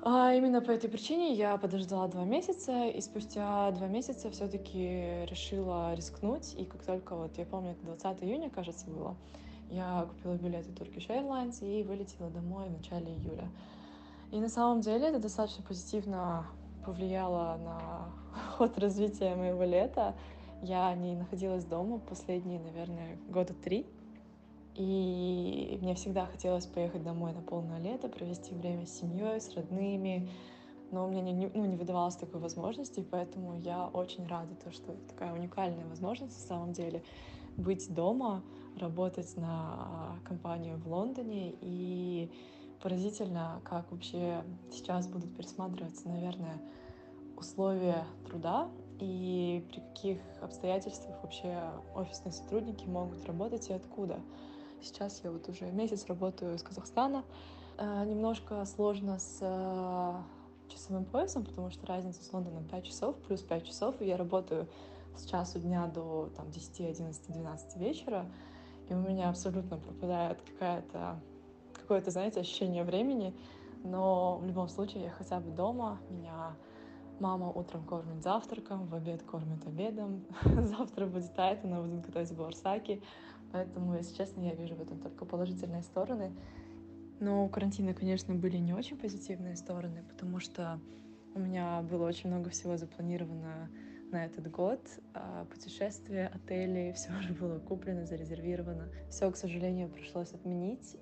А 0.02 0.34
именно 0.34 0.60
по 0.60 0.72
этой 0.72 0.90
причине 0.90 1.34
я 1.34 1.56
подождала 1.56 2.08
два 2.08 2.24
месяца, 2.24 2.86
и 2.86 3.00
спустя 3.00 3.70
два 3.70 3.86
месяца 3.86 4.28
все-таки 4.30 5.24
решила 5.26 5.94
рискнуть. 5.94 6.54
И 6.54 6.64
как 6.64 6.82
только, 6.82 7.14
вот 7.14 7.36
я 7.36 7.44
помню, 7.44 7.72
это 7.72 7.84
20 7.84 8.24
июня, 8.24 8.50
кажется, 8.50 8.86
было, 8.88 9.14
я 9.70 10.08
купила 10.08 10.34
билеты 10.34 10.70
Turkish 10.70 11.08
Airlines 11.08 11.62
и 11.64 11.84
вылетела 11.84 12.28
домой 12.30 12.68
в 12.68 12.72
начале 12.72 13.12
июля. 13.12 13.48
И 14.32 14.40
на 14.40 14.48
самом 14.48 14.80
деле 14.80 15.08
это 15.08 15.18
достаточно 15.18 15.62
позитивно 15.62 16.46
повлияло 16.84 17.58
на 17.58 18.12
ход 18.56 18.78
развития 18.78 19.34
моего 19.34 19.64
лета. 19.64 20.14
Я 20.62 20.94
не 20.94 21.14
находилась 21.14 21.64
дома 21.64 21.98
последние, 21.98 22.60
наверное, 22.60 23.18
года 23.28 23.54
три. 23.54 23.86
И 24.74 25.78
мне 25.82 25.94
всегда 25.94 26.26
хотелось 26.26 26.66
поехать 26.66 27.02
домой 27.02 27.32
на 27.32 27.40
полное 27.40 27.80
лето, 27.80 28.08
провести 28.08 28.54
время 28.54 28.86
с 28.86 29.00
семьей, 29.00 29.40
с 29.40 29.54
родными, 29.54 30.28
но 30.90 31.06
у 31.06 31.10
меня 31.10 31.22
не, 31.22 31.50
ну, 31.52 31.64
не 31.66 31.76
выдавалось 31.76 32.16
такой 32.16 32.40
возможности, 32.40 33.04
поэтому 33.08 33.58
я 33.58 33.86
очень 33.88 34.26
рада, 34.26 34.54
то, 34.54 34.70
что 34.70 34.92
такая 35.08 35.32
уникальная 35.32 35.86
возможность 35.86 36.40
на 36.40 36.46
самом 36.46 36.72
деле 36.72 37.02
быть 37.56 37.92
дома, 37.92 38.42
работать 38.78 39.36
на 39.36 40.18
компанию 40.24 40.78
в 40.78 40.88
Лондоне 40.88 41.54
и 41.60 42.30
поразительно, 42.82 43.60
как 43.64 43.90
вообще 43.90 44.42
сейчас 44.70 45.06
будут 45.06 45.34
пересматриваться, 45.36 46.08
наверное, 46.08 46.60
условия 47.36 48.04
труда 48.26 48.68
и 48.98 49.66
при 49.70 49.80
каких 49.80 50.18
обстоятельствах 50.42 51.22
вообще 51.22 51.58
офисные 51.94 52.32
сотрудники 52.32 52.84
могут 52.86 53.24
работать 53.24 53.70
и 53.70 53.72
откуда. 53.72 54.20
Сейчас 54.82 55.20
я 55.24 55.30
вот 55.30 55.48
уже 55.48 55.70
месяц 55.70 56.06
работаю 56.06 56.54
из 56.54 56.62
Казахстана. 56.62 57.24
Э, 57.78 58.04
немножко 58.04 58.64
сложно 58.66 59.18
с 59.18 59.38
э, 59.40 60.14
часовым 60.68 61.04
поясом, 61.04 61.44
потому 61.44 61.70
что 61.70 61.86
разница 61.86 62.22
с 62.22 62.32
Лондоном 62.32 62.64
5 62.64 62.84
часов, 62.84 63.16
плюс 63.26 63.42
5 63.42 63.66
часов, 63.66 64.00
и 64.00 64.06
я 64.06 64.16
работаю 64.16 64.68
с 65.16 65.24
часу 65.24 65.58
дня 65.58 65.86
до 65.86 66.30
там, 66.36 66.50
10, 66.50 66.80
11, 66.80 67.32
12 67.32 67.76
вечера, 67.76 68.26
и 68.88 68.94
у 68.94 68.98
меня 68.98 69.28
абсолютно 69.28 69.76
пропадает 69.76 70.40
какая-то 70.42 71.20
какое-то, 71.90 72.12
знаете, 72.12 72.38
ощущение 72.38 72.84
времени, 72.84 73.34
но 73.82 74.38
в 74.38 74.46
любом 74.46 74.68
случае 74.68 75.02
я 75.02 75.10
хотя 75.10 75.40
бы 75.40 75.50
дома, 75.50 75.98
меня 76.08 76.54
мама 77.18 77.48
утром 77.50 77.82
кормит 77.84 78.22
завтраком, 78.22 78.86
в 78.86 78.94
обед 78.94 79.24
кормит 79.24 79.66
обедом, 79.66 80.24
завтра 80.44 81.06
будет 81.06 81.34
тайт, 81.34 81.64
она 81.64 81.80
будет 81.80 82.06
готовить 82.06 82.32
баурсаки, 82.32 83.02
Поэтому, 83.50 83.96
если 83.96 84.16
честно, 84.16 84.42
я 84.42 84.54
вижу 84.54 84.76
в 84.76 84.80
этом 84.80 85.00
только 85.00 85.24
положительные 85.24 85.82
стороны. 85.82 86.30
Но 87.18 87.44
у 87.44 87.48
карантина, 87.48 87.92
конечно, 87.92 88.36
были 88.36 88.58
не 88.58 88.72
очень 88.72 88.96
позитивные 88.96 89.56
стороны, 89.56 90.04
потому 90.08 90.38
что 90.38 90.78
у 91.34 91.40
меня 91.40 91.82
было 91.82 92.06
очень 92.06 92.30
много 92.30 92.50
всего 92.50 92.76
запланировано 92.76 93.68
на 94.12 94.24
этот 94.24 94.50
год. 94.50 94.80
А 95.14 95.44
путешествия, 95.46 96.30
отели, 96.34 96.92
все 96.96 97.10
уже 97.18 97.32
было 97.32 97.58
куплено, 97.58 98.06
зарезервировано. 98.06 98.88
Все, 99.08 99.30
к 99.30 99.36
сожалению, 99.36 99.88
пришлось 99.88 100.32
отменить. 100.32 100.96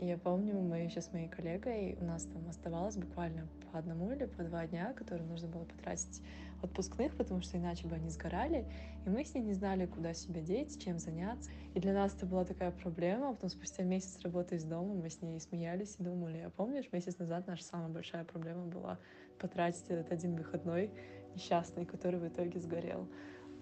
Я 0.00 0.18
помню, 0.18 0.60
мы 0.60 0.78
еще 0.78 1.00
с 1.00 1.12
моей 1.12 1.28
коллегой, 1.28 1.96
у 2.00 2.04
нас 2.04 2.24
там 2.24 2.48
оставалось 2.48 2.96
буквально 2.96 3.48
по 3.70 3.78
одному 3.78 4.10
или 4.12 4.24
по 4.24 4.42
два 4.42 4.66
дня, 4.66 4.92
которые 4.92 5.26
нужно 5.26 5.48
было 5.48 5.64
потратить 5.64 6.22
отпускных, 6.62 7.16
потому 7.16 7.40
что 7.40 7.56
иначе 7.56 7.86
бы 7.86 7.94
они 7.94 8.10
сгорали. 8.10 8.66
И 9.06 9.08
мы 9.08 9.24
с 9.24 9.34
ней 9.34 9.42
не 9.42 9.54
знали, 9.54 9.86
куда 9.86 10.12
себя 10.12 10.40
деть, 10.40 10.82
чем 10.82 10.98
заняться. 10.98 11.50
И 11.74 11.80
для 11.80 11.94
нас 11.94 12.14
это 12.14 12.26
была 12.26 12.44
такая 12.44 12.70
проблема. 12.70 13.32
Потом 13.34 13.50
спустя 13.50 13.82
месяц 13.82 14.20
работы 14.22 14.56
из 14.56 14.64
дома 14.64 14.94
мы 14.94 15.08
с 15.08 15.22
ней 15.22 15.40
смеялись 15.40 15.96
и 15.98 16.02
думали, 16.02 16.38
а 16.38 16.50
помнишь, 16.50 16.88
месяц 16.92 17.18
назад 17.18 17.46
наша 17.46 17.64
самая 17.64 17.88
большая 17.88 18.24
проблема 18.24 18.66
была 18.66 18.98
потратить 19.38 19.88
этот 19.88 20.12
один 20.12 20.36
выходной 20.36 20.90
несчастный, 21.34 21.84
который 21.84 22.20
в 22.20 22.26
итоге 22.28 22.60
сгорел. 22.60 23.06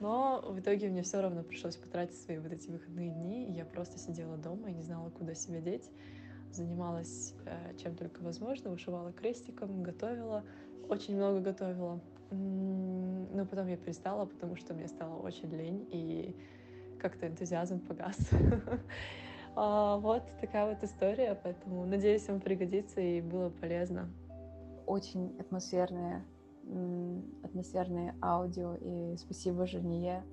Но 0.00 0.44
в 0.46 0.60
итоге 0.60 0.88
мне 0.88 1.02
все 1.02 1.20
равно 1.20 1.42
пришлось 1.42 1.76
потратить 1.76 2.20
свои 2.20 2.38
вот 2.38 2.52
эти 2.52 2.70
выходные 2.70 3.10
дни, 3.10 3.48
и 3.48 3.52
я 3.52 3.64
просто 3.64 3.98
сидела 3.98 4.36
дома 4.36 4.70
и 4.70 4.74
не 4.74 4.82
знала, 4.82 5.10
куда 5.10 5.34
себя 5.34 5.60
деть. 5.60 5.90
Занималась 6.52 7.34
э, 7.44 7.76
чем 7.76 7.96
только 7.96 8.22
возможно, 8.22 8.70
вышивала 8.70 9.12
крестиком, 9.12 9.82
готовила, 9.82 10.44
очень 10.88 11.16
много 11.16 11.40
готовила. 11.40 12.00
Но 12.30 13.46
потом 13.46 13.66
я 13.66 13.76
перестала, 13.76 14.26
потому 14.26 14.56
что 14.56 14.74
мне 14.74 14.86
стало 14.86 15.16
очень 15.20 15.50
лень, 15.50 15.88
и 15.90 16.36
как-то 17.00 17.26
энтузиазм 17.26 17.80
погас. 17.80 18.16
А, 19.60 19.96
вот 19.96 20.22
такая 20.40 20.72
вот 20.72 20.84
история, 20.84 21.36
поэтому 21.42 21.84
надеюсь, 21.84 22.28
вам 22.28 22.38
пригодится 22.40 23.00
и 23.00 23.20
было 23.20 23.50
полезно. 23.50 24.08
Очень 24.86 25.36
атмосферная 25.40 26.24
атмосферное 27.42 28.14
аудио, 28.22 28.74
и 28.74 29.16
спасибо 29.16 29.66
Жене. 29.66 30.24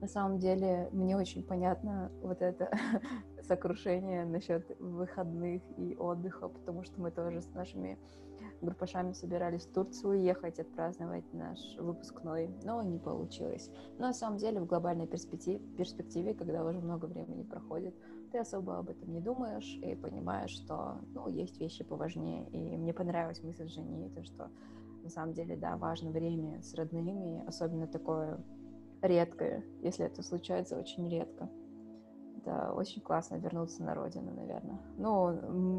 На 0.00 0.06
самом 0.06 0.38
деле, 0.38 0.88
мне 0.92 1.16
очень 1.16 1.42
понятно 1.42 2.12
вот 2.22 2.40
это 2.40 2.70
сокрушение 3.42 4.24
насчет 4.24 4.78
выходных 4.78 5.62
и 5.76 5.96
отдыха, 5.96 6.48
потому 6.48 6.84
что 6.84 7.00
мы 7.00 7.10
тоже 7.10 7.42
с 7.42 7.52
нашими 7.52 7.98
группашами 8.60 9.12
собирались 9.12 9.66
в 9.66 9.72
Турцию 9.72 10.22
ехать, 10.22 10.60
отпраздновать 10.60 11.24
наш 11.32 11.58
выпускной, 11.78 12.50
но 12.64 12.82
не 12.82 12.98
получилось. 12.98 13.70
Но 13.98 14.06
на 14.06 14.12
самом 14.12 14.38
деле 14.38 14.60
в 14.60 14.66
глобальной 14.66 15.06
перспективе, 15.06 15.58
перспективе, 15.76 16.34
когда 16.34 16.64
уже 16.64 16.78
много 16.78 17.06
времени 17.06 17.42
проходит, 17.42 17.94
ты 18.30 18.38
особо 18.38 18.78
об 18.78 18.90
этом 18.90 19.12
не 19.12 19.20
думаешь 19.20 19.78
и 19.82 19.94
понимаешь, 19.94 20.50
что 20.50 20.98
ну, 21.14 21.28
есть 21.28 21.58
вещи 21.60 21.82
поважнее. 21.82 22.48
И 22.50 22.76
мне 22.76 22.92
понравилась 22.92 23.42
мысль 23.42 23.68
Жени, 23.68 24.10
то, 24.10 24.22
что 24.22 24.50
на 25.08 25.12
самом 25.12 25.32
деле, 25.32 25.56
да, 25.56 25.78
важно 25.78 26.10
время 26.10 26.60
с 26.62 26.74
родными, 26.74 27.42
особенно 27.46 27.86
такое 27.86 28.38
редкое, 29.00 29.64
если 29.80 30.04
это 30.04 30.22
случается 30.22 30.76
очень 30.76 31.08
редко. 31.08 31.48
Да, 32.44 32.74
очень 32.74 33.00
классно 33.00 33.36
вернуться 33.36 33.82
на 33.82 33.94
родину, 33.94 34.34
наверное. 34.34 34.78
Ну, 34.98 35.32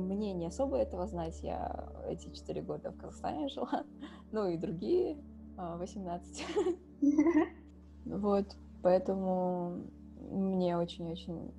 мне 0.07 0.33
не 0.33 0.47
особо 0.47 0.77
этого 0.77 1.05
знать, 1.05 1.39
я 1.43 1.89
эти 2.07 2.31
четыре 2.31 2.63
года 2.63 2.89
в 2.89 2.97
Казахстане 2.97 3.47
жила, 3.49 3.83
ну 4.31 4.47
и 4.47 4.57
другие 4.57 5.17
18. 5.57 6.45
А, 6.47 8.05
вот, 8.05 8.47
поэтому 8.81 9.83
мне 10.31 10.75
очень-очень 10.75 11.53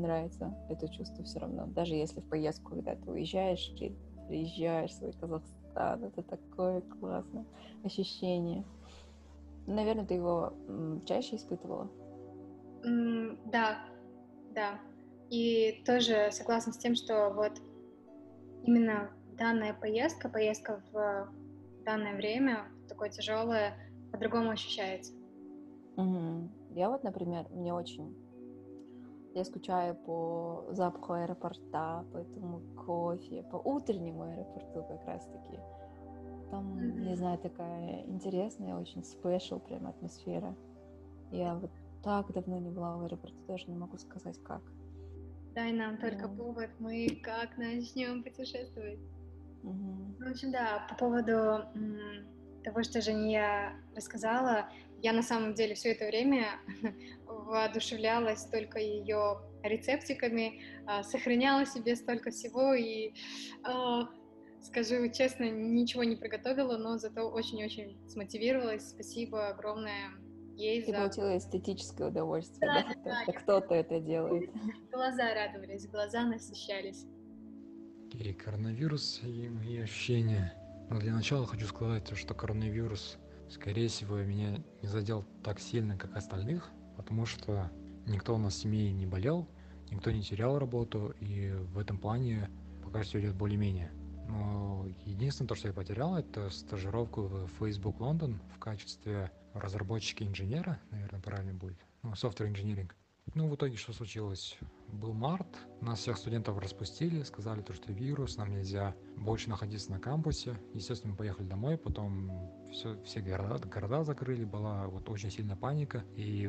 нравится 0.00 0.56
это 0.68 0.88
чувство 0.88 1.22
все 1.22 1.38
равно. 1.38 1.66
Даже 1.66 1.94
если 1.94 2.20
в 2.20 2.28
поездку, 2.28 2.70
когда 2.70 2.96
ты 2.96 3.08
уезжаешь 3.08 3.72
приезжаешь 4.26 4.90
в 4.90 4.94
свой 4.94 5.12
Казахстан, 5.12 5.61
Казахстан. 5.72 6.04
Это 6.04 6.22
такое 6.22 6.80
классное 6.80 7.44
ощущение. 7.84 8.64
Наверное, 9.66 10.04
ты 10.04 10.14
его 10.14 10.52
чаще 11.06 11.36
испытывала? 11.36 11.90
Mm, 12.84 13.38
да, 13.50 13.78
да. 14.54 14.80
И 15.30 15.82
тоже 15.86 16.28
согласна 16.30 16.72
с 16.72 16.78
тем, 16.78 16.94
что 16.94 17.30
вот 17.30 17.52
именно 18.64 19.10
данная 19.38 19.72
поездка, 19.74 20.28
поездка 20.28 20.82
в 20.92 21.28
данное 21.84 22.16
время, 22.16 22.66
такое 22.88 23.08
тяжелое, 23.08 23.74
по-другому 24.10 24.50
ощущается. 24.50 25.12
Угу. 25.96 26.50
Я 26.74 26.90
вот, 26.90 27.02
например, 27.02 27.46
мне 27.50 27.72
очень 27.72 28.14
я 29.34 29.44
скучаю 29.44 29.94
по 29.94 30.66
запаху 30.70 31.14
аэропорта, 31.14 32.04
по 32.12 32.18
этому 32.18 32.60
кофе, 32.86 33.42
по 33.50 33.56
утреннему 33.56 34.22
аэропорту 34.22 34.84
как 34.88 35.04
раз-таки. 35.06 35.58
Там, 36.50 36.74
mm-hmm. 36.74 37.08
не 37.08 37.16
знаю, 37.16 37.38
такая 37.38 38.04
интересная, 38.06 38.76
очень 38.76 39.02
спешл 39.04 39.58
прям 39.58 39.86
атмосфера. 39.86 40.54
Я 41.30 41.54
вот 41.54 41.70
так 42.02 42.30
давно 42.32 42.58
не 42.58 42.70
была 42.70 42.96
в 42.96 43.04
аэропорту, 43.04 43.38
даже 43.48 43.66
не 43.68 43.76
могу 43.76 43.96
сказать 43.96 44.38
как. 44.42 44.62
Дай 45.54 45.72
нам 45.72 45.96
только 45.98 46.26
yeah. 46.26 46.36
повод, 46.36 46.70
мы 46.78 47.20
как 47.22 47.56
начнем 47.56 48.22
путешествовать. 48.22 49.00
Mm-hmm. 49.62 50.24
В 50.24 50.30
общем, 50.30 50.52
да, 50.52 50.86
по 50.90 50.94
поводу 50.96 51.64
того, 52.62 52.82
что 52.82 53.00
Женя 53.00 53.74
рассказала, 53.96 54.68
я 55.02 55.12
на 55.12 55.22
самом 55.22 55.54
деле 55.54 55.74
все 55.74 55.92
это 55.92 56.06
время 56.06 56.46
воодушевлялась 57.26 58.44
только 58.46 58.78
ее 58.78 59.40
рецептиками, 59.62 60.62
а, 60.86 61.02
сохраняла 61.02 61.66
себе 61.66 61.96
столько 61.96 62.30
всего 62.30 62.72
и, 62.74 63.12
а, 63.64 64.08
скажу 64.60 65.08
честно, 65.10 65.50
ничего 65.50 66.04
не 66.04 66.16
приготовила, 66.16 66.76
но 66.78 66.98
зато 66.98 67.28
очень-очень 67.28 67.98
смотивировалась. 68.08 68.90
Спасибо 68.90 69.48
огромное 69.48 70.12
ей 70.56 70.82
Ты 70.82 70.92
за... 70.92 70.98
получила 70.98 71.36
эстетическое 71.36 72.08
удовольствие, 72.08 72.60
Да, 72.72 72.82
да? 72.82 73.00
да, 73.04 73.22
что 73.24 73.32
кто-то 73.32 73.74
это 73.74 73.98
делает. 74.00 74.50
Глаза 74.92 75.34
радовались, 75.34 75.86
глаза 75.88 76.24
насыщались. 76.24 77.06
И 78.12 78.32
коронавирус, 78.34 79.20
и 79.24 79.48
мои 79.48 79.78
ощущения. 79.78 80.54
Но 80.90 81.00
для 81.00 81.14
начала 81.14 81.46
хочу 81.46 81.66
сказать, 81.66 82.04
то, 82.04 82.14
что 82.14 82.34
коронавирус, 82.34 83.18
скорее 83.52 83.88
всего, 83.88 84.16
меня 84.16 84.62
не 84.82 84.88
задел 84.88 85.24
так 85.44 85.60
сильно, 85.60 85.96
как 85.96 86.16
остальных, 86.16 86.70
потому 86.96 87.26
что 87.26 87.70
никто 88.06 88.34
у 88.34 88.38
нас 88.38 88.54
в 88.54 88.58
семье 88.58 88.92
не 88.92 89.06
болел, 89.06 89.46
никто 89.90 90.10
не 90.10 90.22
терял 90.22 90.58
работу, 90.58 91.14
и 91.20 91.52
в 91.52 91.78
этом 91.78 91.98
плане 91.98 92.50
пока 92.82 93.02
все 93.02 93.20
идет 93.20 93.34
более-менее. 93.34 93.92
Но 94.26 94.86
единственное, 95.04 95.48
то, 95.48 95.54
что 95.54 95.68
я 95.68 95.74
потерял, 95.74 96.16
это 96.16 96.48
стажировку 96.50 97.22
в 97.22 97.48
Facebook 97.58 97.98
London 97.98 98.38
в 98.54 98.58
качестве 98.58 99.30
разработчика-инженера, 99.52 100.80
наверное, 100.90 101.20
правильно 101.20 101.52
будет, 101.52 101.78
ну, 102.02 102.12
software 102.12 102.50
engineering. 102.50 102.90
Ну, 103.34 103.48
в 103.48 103.54
итоге 103.54 103.76
что 103.76 103.92
случилось? 103.92 104.58
Был 104.88 105.14
март, 105.14 105.46
нас 105.80 106.00
всех 106.00 106.18
студентов 106.18 106.58
распустили, 106.58 107.22
сказали 107.22 107.62
то, 107.62 107.72
что 107.72 107.90
вирус, 107.90 108.36
нам 108.36 108.50
нельзя 108.50 108.94
больше 109.16 109.48
находиться 109.48 109.90
на 109.90 109.98
кампусе. 109.98 110.54
Естественно, 110.74 111.12
мы 111.12 111.16
поехали 111.16 111.46
домой, 111.46 111.78
потом 111.78 112.30
все, 112.70 113.02
все 113.04 113.20
города, 113.20 113.66
города 113.66 114.04
закрыли, 114.04 114.44
была 114.44 114.86
вот 114.88 115.08
очень 115.08 115.30
сильная 115.30 115.56
паника. 115.56 116.04
И 116.14 116.46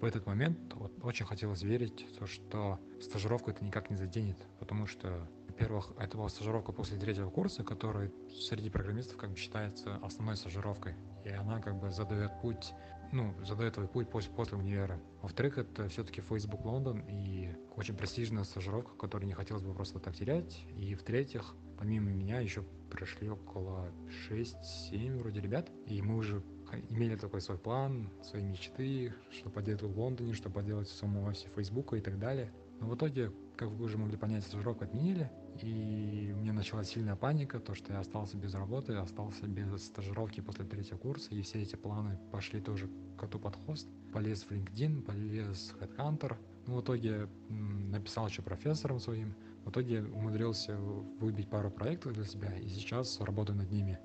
в 0.00 0.04
этот 0.04 0.26
момент 0.26 0.72
вот, 0.74 0.92
очень 1.02 1.26
хотелось 1.26 1.62
верить, 1.62 2.06
то, 2.16 2.26
что 2.26 2.78
стажировку 3.00 3.50
это 3.50 3.64
никак 3.64 3.90
не 3.90 3.96
заденет, 3.96 4.38
потому 4.60 4.86
что 4.86 5.28
во-первых, 5.48 5.92
это 5.98 6.16
была 6.16 6.28
стажировка 6.28 6.72
после 6.72 6.96
третьего 6.96 7.28
курса, 7.28 7.64
который 7.64 8.12
среди 8.30 8.70
программистов 8.70 9.16
как 9.16 9.30
бы 9.30 9.36
считается 9.36 9.96
основной 9.96 10.36
стажировкой. 10.36 10.94
И 11.24 11.28
она 11.28 11.60
как 11.60 11.78
бы 11.78 11.90
задает 11.90 12.30
путь 12.40 12.72
ну, 13.12 13.34
задает 13.44 13.74
твой 13.74 13.88
путь 13.88 14.08
после, 14.08 14.32
после 14.32 14.56
универа. 14.56 15.00
Во-вторых, 15.22 15.58
это 15.58 15.88
все-таки 15.88 16.20
Facebook 16.20 16.64
Лондон 16.64 17.02
и 17.08 17.54
очень 17.76 17.94
престижная 17.94 18.44
стажировка, 18.44 18.96
которую 18.96 19.26
не 19.26 19.34
хотелось 19.34 19.62
бы 19.62 19.74
просто 19.74 19.98
так 19.98 20.14
терять. 20.14 20.64
И 20.76 20.94
в-третьих, 20.94 21.54
помимо 21.78 22.10
меня 22.10 22.40
еще 22.40 22.62
пришли 22.90 23.28
около 23.28 23.88
6-7 24.28 25.18
вроде 25.18 25.40
ребят, 25.40 25.70
и 25.86 26.02
мы 26.02 26.16
уже 26.16 26.42
имели 26.88 27.16
такой 27.16 27.40
свой 27.40 27.58
план, 27.58 28.10
свои 28.22 28.42
мечты, 28.42 29.12
что 29.30 29.50
поделать 29.50 29.82
в 29.82 29.98
Лондоне, 29.98 30.34
что 30.34 30.50
поделать 30.50 30.88
в 30.88 30.94
самом 30.94 31.24
офисе 31.24 31.48
Фейсбука 31.54 31.96
и 31.96 32.00
так 32.00 32.18
далее. 32.18 32.52
Но 32.80 32.86
в 32.86 32.94
итоге, 32.94 33.32
как 33.56 33.68
вы 33.68 33.84
уже 33.84 33.98
могли 33.98 34.16
понять, 34.16 34.44
стажировку 34.44 34.84
отменили, 34.84 35.30
и 35.62 36.32
у 36.34 36.38
меня 36.38 36.52
началась 36.52 36.88
сильная 36.88 37.16
паника, 37.16 37.60
то, 37.60 37.74
что 37.74 37.92
я 37.92 38.00
остался 38.00 38.36
без 38.36 38.54
работы, 38.54 38.94
остался 38.94 39.46
без 39.46 39.84
стажировки 39.84 40.40
после 40.40 40.64
третьего 40.64 40.98
курса, 40.98 41.34
и 41.34 41.42
все 41.42 41.62
эти 41.62 41.76
планы 41.76 42.18
пошли 42.32 42.60
тоже 42.60 42.88
коту 43.18 43.38
под 43.38 43.56
хвост. 43.56 43.88
Полез 44.12 44.44
в 44.44 44.50
LinkedIn, 44.50 45.02
полез 45.02 45.74
в 45.78 45.82
Headhunter. 45.82 46.36
Ну, 46.66 46.76
в 46.76 46.82
итоге 46.82 47.28
написал 47.48 48.28
еще 48.28 48.42
профессором 48.42 49.00
своим. 49.00 49.34
В 49.64 49.70
итоге 49.70 50.02
умудрился 50.02 50.76
выбить 51.20 51.48
пару 51.50 51.70
проектов 51.70 52.14
для 52.14 52.24
себя, 52.24 52.56
и 52.56 52.68
сейчас 52.68 53.20
работаю 53.20 53.58
над 53.58 53.70
ними. 53.70 53.98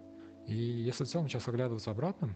И 0.47 0.55
если 0.55 1.05
в 1.05 1.07
целом 1.07 1.27
сейчас 1.27 1.47
оглядываться 1.47 1.91
обратно, 1.91 2.35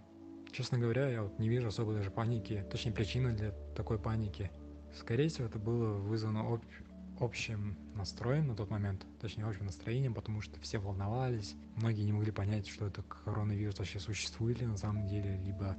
честно 0.51 0.79
говоря, 0.79 1.09
я 1.09 1.23
вот 1.23 1.37
не 1.39 1.49
вижу 1.49 1.67
особо 1.67 1.93
даже 1.93 2.09
паники, 2.09 2.65
точнее 2.71 2.91
причины 2.91 3.33
для 3.33 3.51
такой 3.75 3.99
паники. 3.99 4.51
Скорее 4.95 5.27
всего, 5.27 5.47
это 5.47 5.59
было 5.59 5.93
вызвано 5.93 6.41
об, 6.41 6.61
общим 7.19 7.77
настроем 7.95 8.47
на 8.47 8.55
тот 8.55 8.69
момент, 8.69 9.05
точнее 9.19 9.45
общим 9.45 9.65
настроением, 9.65 10.13
потому 10.13 10.41
что 10.41 10.59
все 10.59 10.79
волновались, 10.79 11.55
многие 11.75 12.03
не 12.03 12.13
могли 12.13 12.31
понять, 12.31 12.67
что 12.67 12.87
это 12.87 13.03
коронавирус 13.03 13.77
вообще 13.79 13.99
существует 13.99 14.59
ли 14.59 14.67
на 14.67 14.77
самом 14.77 15.07
деле, 15.07 15.37
либо 15.37 15.77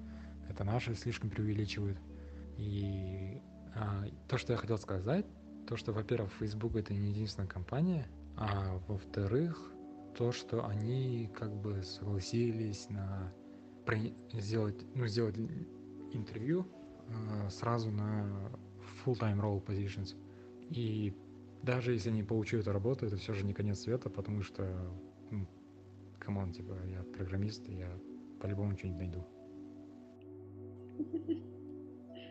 это 0.48 0.64
наши 0.64 0.94
слишком 0.94 1.30
преувеличивают. 1.30 1.98
И 2.58 3.40
а, 3.74 4.04
то, 4.28 4.36
что 4.38 4.52
я 4.52 4.58
хотел 4.58 4.78
сказать, 4.78 5.26
то, 5.66 5.76
что, 5.76 5.92
во-первых, 5.92 6.32
Facebook 6.38 6.76
это 6.76 6.92
не 6.92 7.10
единственная 7.10 7.48
компания, 7.48 8.06
а 8.36 8.78
во-вторых, 8.88 9.72
то, 10.16 10.32
что 10.32 10.66
они 10.66 11.30
как 11.34 11.54
бы 11.54 11.82
согласились 11.82 12.88
на 12.90 13.32
сделать, 14.32 14.76
ну, 14.94 15.06
сделать 15.06 15.36
интервью 16.12 16.66
э, 17.08 17.50
сразу 17.50 17.90
на 17.90 18.52
full-time 19.04 19.40
role 19.40 19.64
positions. 19.64 20.14
И 20.68 21.16
даже 21.62 21.92
если 21.92 22.10
не 22.10 22.22
получу 22.22 22.58
эту 22.58 22.72
работу, 22.72 23.06
это 23.06 23.16
все 23.16 23.34
же 23.34 23.44
не 23.44 23.52
конец 23.52 23.80
света, 23.80 24.08
потому 24.10 24.42
что, 24.42 24.64
ну, 25.30 25.46
come 26.18 26.38
on, 26.38 26.52
типа, 26.52 26.74
я 26.86 27.02
программист, 27.02 27.68
я 27.68 27.90
по-любому 28.40 28.76
что-нибудь 28.76 29.00
найду. 29.00 29.26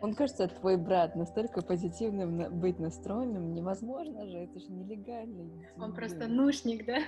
Он 0.02 0.14
кажется, 0.14 0.48
твой 0.48 0.78
брат 0.78 1.16
настолько 1.16 1.62
позитивным 1.62 2.60
быть 2.60 2.80
настроенным, 2.80 3.54
невозможно 3.54 4.28
же, 4.28 4.38
это 4.38 4.60
же 4.60 4.72
нелегально. 4.72 5.50
Он 5.78 5.94
просто 5.94 6.28
нушник, 6.28 6.86
да? 6.86 7.00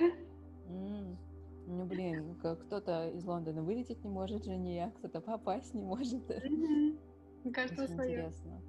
Mm. 0.67 1.15
Ну, 1.67 1.85
блин, 1.85 2.35
кто-то 2.35 3.09
из 3.09 3.23
Лондона 3.23 3.63
вылететь 3.63 4.03
не 4.03 4.09
может, 4.09 4.43
же 4.43 4.57
не 4.57 4.75
я, 4.75 4.91
кто-то 4.91 5.21
попасть 5.21 5.73
не 5.73 5.81
может. 5.81 6.29
Mm-hmm. 6.29 7.51
Каждого 7.53 7.87
свое. 7.87 8.11
Интересно. 8.11 8.61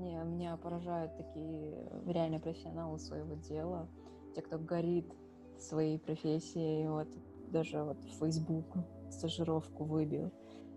Не, 0.00 0.24
меня 0.24 0.56
поражают 0.56 1.14
такие 1.18 1.74
э, 1.74 2.12
реально 2.12 2.40
профессионалы 2.40 2.98
своего 2.98 3.34
дела, 3.34 3.86
те, 4.34 4.40
кто 4.40 4.58
горит 4.58 5.12
своей 5.58 5.98
профессией, 5.98 6.88
вот 6.88 7.08
даже 7.50 7.82
вот 7.82 8.02
в 8.04 8.18
Facebook 8.18 8.66
стажировку 9.10 9.84
выбил. 9.84 10.32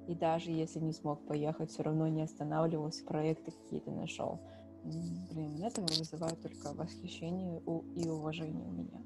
И 0.10 0.16
даже 0.16 0.52
если 0.52 0.80
не 0.80 0.92
смог 0.92 1.26
поехать, 1.26 1.72
все 1.72 1.84
равно 1.84 2.10
не 2.10 2.24
останавливался, 2.24 3.06
проекты 3.06 3.52
какие-то 3.52 3.92
нашел. 3.92 4.42
Блин, 4.84 5.64
это 5.64 5.80
вызывает 5.80 6.42
только 6.42 6.74
восхищение 6.74 7.62
и 7.96 8.10
уважение 8.10 8.68
у 8.68 8.72
меня. 8.72 9.02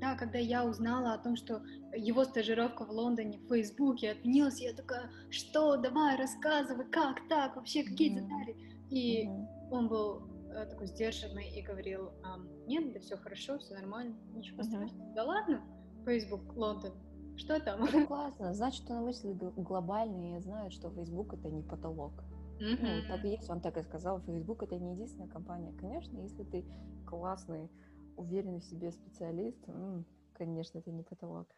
Да, 0.00 0.16
когда 0.16 0.38
я 0.38 0.66
узнала 0.66 1.12
о 1.12 1.18
том, 1.18 1.36
что 1.36 1.62
его 1.96 2.24
стажировка 2.24 2.84
в 2.84 2.90
Лондоне 2.90 3.38
в 3.38 3.46
Фейсбуке 3.46 4.10
отменилась, 4.10 4.60
я 4.60 4.72
такая, 4.72 5.08
что, 5.30 5.76
давай, 5.76 6.16
рассказывай, 6.16 6.86
как 6.86 7.28
так, 7.28 7.54
вообще, 7.54 7.84
какие 7.84 8.10
mm-hmm. 8.10 8.24
детали? 8.24 8.71
И 8.92 9.26
mm-hmm. 9.26 9.46
он 9.70 9.88
был 9.88 10.22
э, 10.50 10.66
такой 10.66 10.86
сдержанный 10.86 11.48
и 11.48 11.62
говорил, 11.62 12.12
а, 12.22 12.38
нет, 12.66 12.92
да 12.92 13.00
все 13.00 13.16
хорошо, 13.16 13.58
все 13.58 13.74
нормально, 13.74 14.14
ничего 14.34 14.60
mm-hmm. 14.60 14.64
страшного. 14.64 15.14
Да 15.14 15.24
ладно, 15.24 15.64
Facebook, 16.04 16.54
Лондон, 16.54 16.92
что 17.36 17.58
там? 17.58 17.84
Это 17.84 18.06
классно, 18.06 18.52
значит, 18.52 18.88
он 18.90 19.06
мысли 19.06 19.32
глобальные 19.32 20.36
и 20.36 20.40
знает, 20.40 20.74
что 20.74 20.90
Facebook 20.90 21.32
это 21.32 21.48
не 21.48 21.62
потолок. 21.62 22.12
Mm-hmm. 22.60 22.78
Ну, 22.82 23.08
так 23.08 23.24
и 23.24 23.28
есть, 23.30 23.48
он 23.48 23.62
так 23.62 23.78
и 23.78 23.82
сказал, 23.82 24.20
Facebook 24.20 24.62
это 24.62 24.76
не 24.76 24.92
единственная 24.92 25.28
компания. 25.28 25.72
Конечно, 25.80 26.18
если 26.18 26.44
ты 26.44 26.66
классный 27.06 27.70
уверенный 28.16 28.60
в 28.60 28.64
себе 28.64 28.92
специалист, 28.92 29.66
м, 29.68 30.04
конечно, 30.34 30.78
это 30.78 30.90
не 30.90 31.02
потолок. 31.02 31.48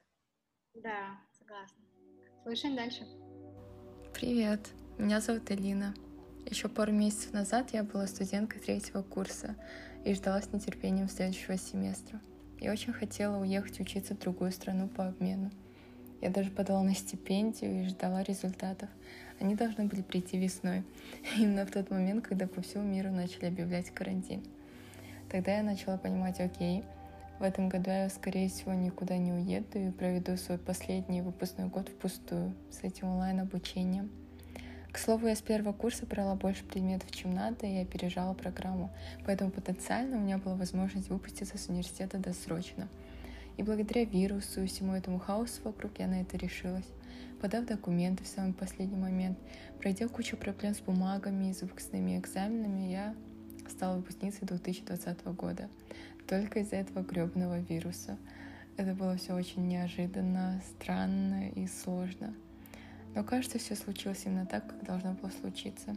Да, 0.74 1.18
согласна. 1.32 1.82
Слушаем 2.44 2.76
дальше. 2.76 3.04
Привет, 4.12 4.72
меня 4.98 5.20
зовут 5.20 5.50
Элина. 5.50 5.94
Еще 6.46 6.68
пару 6.68 6.92
месяцев 6.92 7.32
назад 7.32 7.70
я 7.72 7.82
была 7.82 8.06
студенткой 8.06 8.60
третьего 8.60 9.02
курса 9.02 9.56
и 10.04 10.14
ждала 10.14 10.42
с 10.42 10.52
нетерпением 10.52 11.08
следующего 11.08 11.56
семестра. 11.56 12.20
Я 12.60 12.72
очень 12.72 12.92
хотела 12.92 13.38
уехать 13.38 13.80
учиться 13.80 14.14
в 14.14 14.18
другую 14.18 14.52
страну 14.52 14.88
по 14.88 15.08
обмену. 15.08 15.50
Я 16.20 16.30
даже 16.30 16.50
подала 16.50 16.82
на 16.82 16.94
стипендию 16.94 17.82
и 17.82 17.88
ждала 17.88 18.22
результатов. 18.22 18.88
Они 19.40 19.54
должны 19.54 19.84
были 19.84 20.02
прийти 20.02 20.38
весной, 20.38 20.84
именно 21.36 21.66
в 21.66 21.70
тот 21.70 21.90
момент, 21.90 22.26
когда 22.26 22.46
по 22.46 22.60
всему 22.60 22.84
миру 22.84 23.10
начали 23.10 23.46
объявлять 23.46 23.90
карантин. 23.90 24.42
Тогда 25.30 25.56
я 25.56 25.62
начала 25.62 25.96
понимать, 25.96 26.40
окей, 26.40 26.84
в 27.38 27.42
этом 27.42 27.68
году 27.68 27.90
я, 27.90 28.08
скорее 28.10 28.48
всего, 28.48 28.74
никуда 28.74 29.16
не 29.16 29.32
уеду 29.32 29.78
и 29.78 29.90
проведу 29.90 30.36
свой 30.36 30.58
последний 30.58 31.22
выпускной 31.22 31.68
год 31.68 31.88
впустую 31.88 32.54
с 32.70 32.84
этим 32.84 33.08
онлайн-обучением. 33.08 34.10
К 34.94 34.98
слову, 34.98 35.26
я 35.26 35.34
с 35.34 35.42
первого 35.42 35.72
курса 35.72 36.06
брала 36.06 36.36
больше 36.36 36.62
предметов, 36.64 37.10
чем 37.10 37.34
надо, 37.34 37.66
и 37.66 37.78
опережала 37.78 38.32
программу, 38.32 38.92
поэтому 39.26 39.50
потенциально 39.50 40.16
у 40.16 40.20
меня 40.20 40.38
была 40.38 40.54
возможность 40.54 41.08
выпуститься 41.08 41.58
с 41.58 41.68
университета 41.68 42.18
досрочно. 42.18 42.86
И 43.56 43.64
благодаря 43.64 44.04
вирусу 44.04 44.62
и 44.62 44.66
всему 44.68 44.92
этому 44.94 45.18
хаосу 45.18 45.62
вокруг 45.64 45.98
я 45.98 46.06
на 46.06 46.20
это 46.20 46.36
решилась. 46.36 46.86
Подав 47.42 47.66
документы 47.66 48.22
в 48.22 48.28
самый 48.28 48.52
последний 48.52 48.96
момент, 48.96 49.36
пройдя 49.80 50.06
кучу 50.06 50.36
проблем 50.36 50.76
с 50.76 50.78
бумагами 50.78 51.50
и 51.50 51.64
выпускными 51.64 52.16
экзаменами, 52.16 52.92
я 52.92 53.16
стала 53.68 53.96
выпускницей 53.96 54.46
2020 54.46 55.24
года. 55.24 55.68
Только 56.28 56.60
из-за 56.60 56.76
этого 56.76 57.02
гребного 57.02 57.58
вируса. 57.58 58.16
Это 58.76 58.94
было 58.94 59.16
все 59.16 59.34
очень 59.34 59.66
неожиданно, 59.66 60.62
странно 60.78 61.48
и 61.48 61.66
сложно. 61.66 62.32
Но 63.14 63.22
кажется, 63.22 63.58
все 63.58 63.76
случилось 63.76 64.22
именно 64.26 64.46
так, 64.46 64.66
как 64.66 64.84
должно 64.84 65.12
было 65.12 65.30
случиться. 65.40 65.96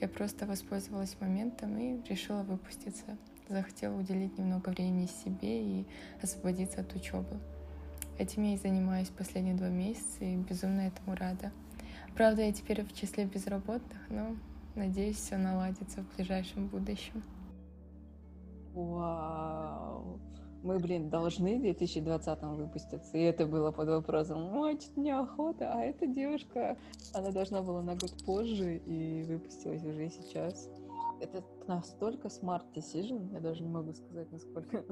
Я 0.00 0.08
просто 0.08 0.46
воспользовалась 0.46 1.16
моментом 1.20 1.78
и 1.78 2.02
решила 2.08 2.42
выпуститься. 2.42 3.16
Захотела 3.48 3.96
уделить 3.96 4.36
немного 4.38 4.70
времени 4.70 5.06
себе 5.06 5.62
и 5.62 5.86
освободиться 6.20 6.80
от 6.80 6.94
учебы. 6.94 7.38
Этим 8.18 8.42
я 8.42 8.54
и 8.54 8.58
занимаюсь 8.58 9.08
последние 9.08 9.54
два 9.54 9.68
месяца 9.68 10.24
и 10.24 10.36
безумно 10.36 10.82
этому 10.82 11.16
рада. 11.16 11.52
Правда, 12.16 12.42
я 12.42 12.52
теперь 12.52 12.82
в 12.82 12.92
числе 12.92 13.24
безработных, 13.24 14.00
но 14.10 14.36
надеюсь, 14.74 15.16
все 15.16 15.36
наладится 15.36 16.02
в 16.02 16.16
ближайшем 16.16 16.66
будущем. 16.66 17.22
Вау! 18.74 20.20
Мы, 20.62 20.78
блин, 20.78 21.10
должны 21.10 21.58
в 21.58 21.62
2020 21.62 22.42
выпуститься, 22.42 23.16
и 23.16 23.22
это 23.22 23.46
было 23.46 23.72
под 23.72 23.88
вопросом, 23.88 24.56
ой, 24.56 24.78
что 24.80 25.00
неохота, 25.00 25.72
а 25.72 25.82
эта 25.82 26.06
девушка, 26.06 26.76
она 27.14 27.30
должна 27.30 27.62
была 27.62 27.82
на 27.82 27.96
год 27.96 28.12
позже 28.24 28.76
и 28.76 29.24
выпустилась 29.24 29.84
уже 29.84 30.08
сейчас. 30.08 30.70
Это 31.20 31.44
настолько 31.66 32.28
smart 32.28 32.64
decision, 32.74 33.32
я 33.32 33.40
даже 33.40 33.62
не 33.62 33.70
могу 33.70 33.92
сказать, 33.92 34.30
насколько. 34.30 34.84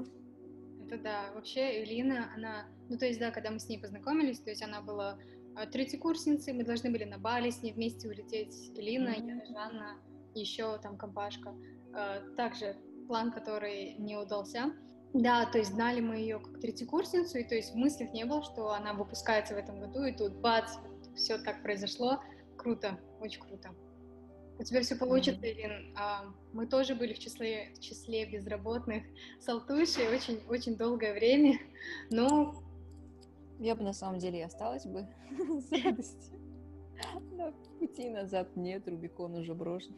Это 0.85 0.97
да, 0.97 1.31
вообще 1.33 1.83
Элина, 1.83 2.29
она, 2.35 2.65
ну 2.89 2.97
то 2.97 3.05
есть 3.05 3.19
да, 3.19 3.31
когда 3.31 3.49
мы 3.49 3.59
с 3.59 3.69
ней 3.69 3.79
познакомились, 3.79 4.39
то 4.39 4.49
есть 4.49 4.61
она 4.61 4.81
была 4.81 5.17
а, 5.55 5.65
третьекурсницей, 5.65 6.53
мы 6.53 6.65
должны 6.65 6.91
были 6.91 7.05
на 7.05 7.17
Бали 7.17 7.49
с 7.49 7.61
ней 7.61 7.71
вместе 7.71 8.09
улететь, 8.09 8.71
Элина, 8.75 9.09
mm-hmm. 9.09 9.39
я, 9.39 9.45
Жанна, 9.45 9.97
еще 10.35 10.77
там 10.79 10.97
компашка. 10.97 11.53
А, 11.93 12.21
также 12.35 12.75
план, 13.07 13.31
который 13.31 13.95
не 13.97 14.17
удался. 14.17 14.73
Да, 15.13 15.45
то 15.45 15.57
есть 15.57 15.71
знали 15.71 15.99
мы 15.99 16.15
ее 16.15 16.39
как 16.39 16.59
третьекурсницу, 16.59 17.37
и 17.37 17.43
то 17.43 17.55
есть 17.55 17.73
в 17.73 17.75
мыслях 17.75 18.13
не 18.13 18.23
было, 18.23 18.43
что 18.43 18.71
она 18.71 18.93
выпускается 18.93 19.53
в 19.53 19.57
этом 19.57 19.79
году, 19.79 20.03
и 20.03 20.13
тут 20.13 20.33
бац, 20.35 20.77
все 21.15 21.37
так 21.37 21.61
произошло. 21.61 22.21
Круто, 22.55 22.97
очень 23.19 23.41
круто. 23.41 23.71
У 24.57 24.63
тебя 24.63 24.81
все 24.81 24.95
получится, 24.95 25.41
mm-hmm. 25.41 25.51
Ирин. 25.51 25.97
А, 25.97 26.25
мы 26.53 26.67
тоже 26.67 26.95
были 26.95 27.13
в 27.13 27.19
числе, 27.19 27.73
в 27.75 27.79
числе 27.79 28.25
безработных 28.25 29.03
с 29.39 29.49
Алтушей 29.49 30.07
очень, 30.07 30.39
очень 30.47 30.75
долгое 30.77 31.13
время, 31.13 31.59
но... 32.09 32.61
Я 33.59 33.75
бы 33.75 33.83
на 33.83 33.93
самом 33.93 34.19
деле 34.19 34.39
и 34.39 34.43
осталась 34.43 34.85
бы 34.85 35.07
с 35.69 35.83
радостью. 35.83 36.39
Но 37.31 37.51
пути 37.79 38.09
назад 38.09 38.55
нет, 38.55 38.87
Рубикон 38.87 39.35
уже 39.35 39.53
брошен. 39.53 39.95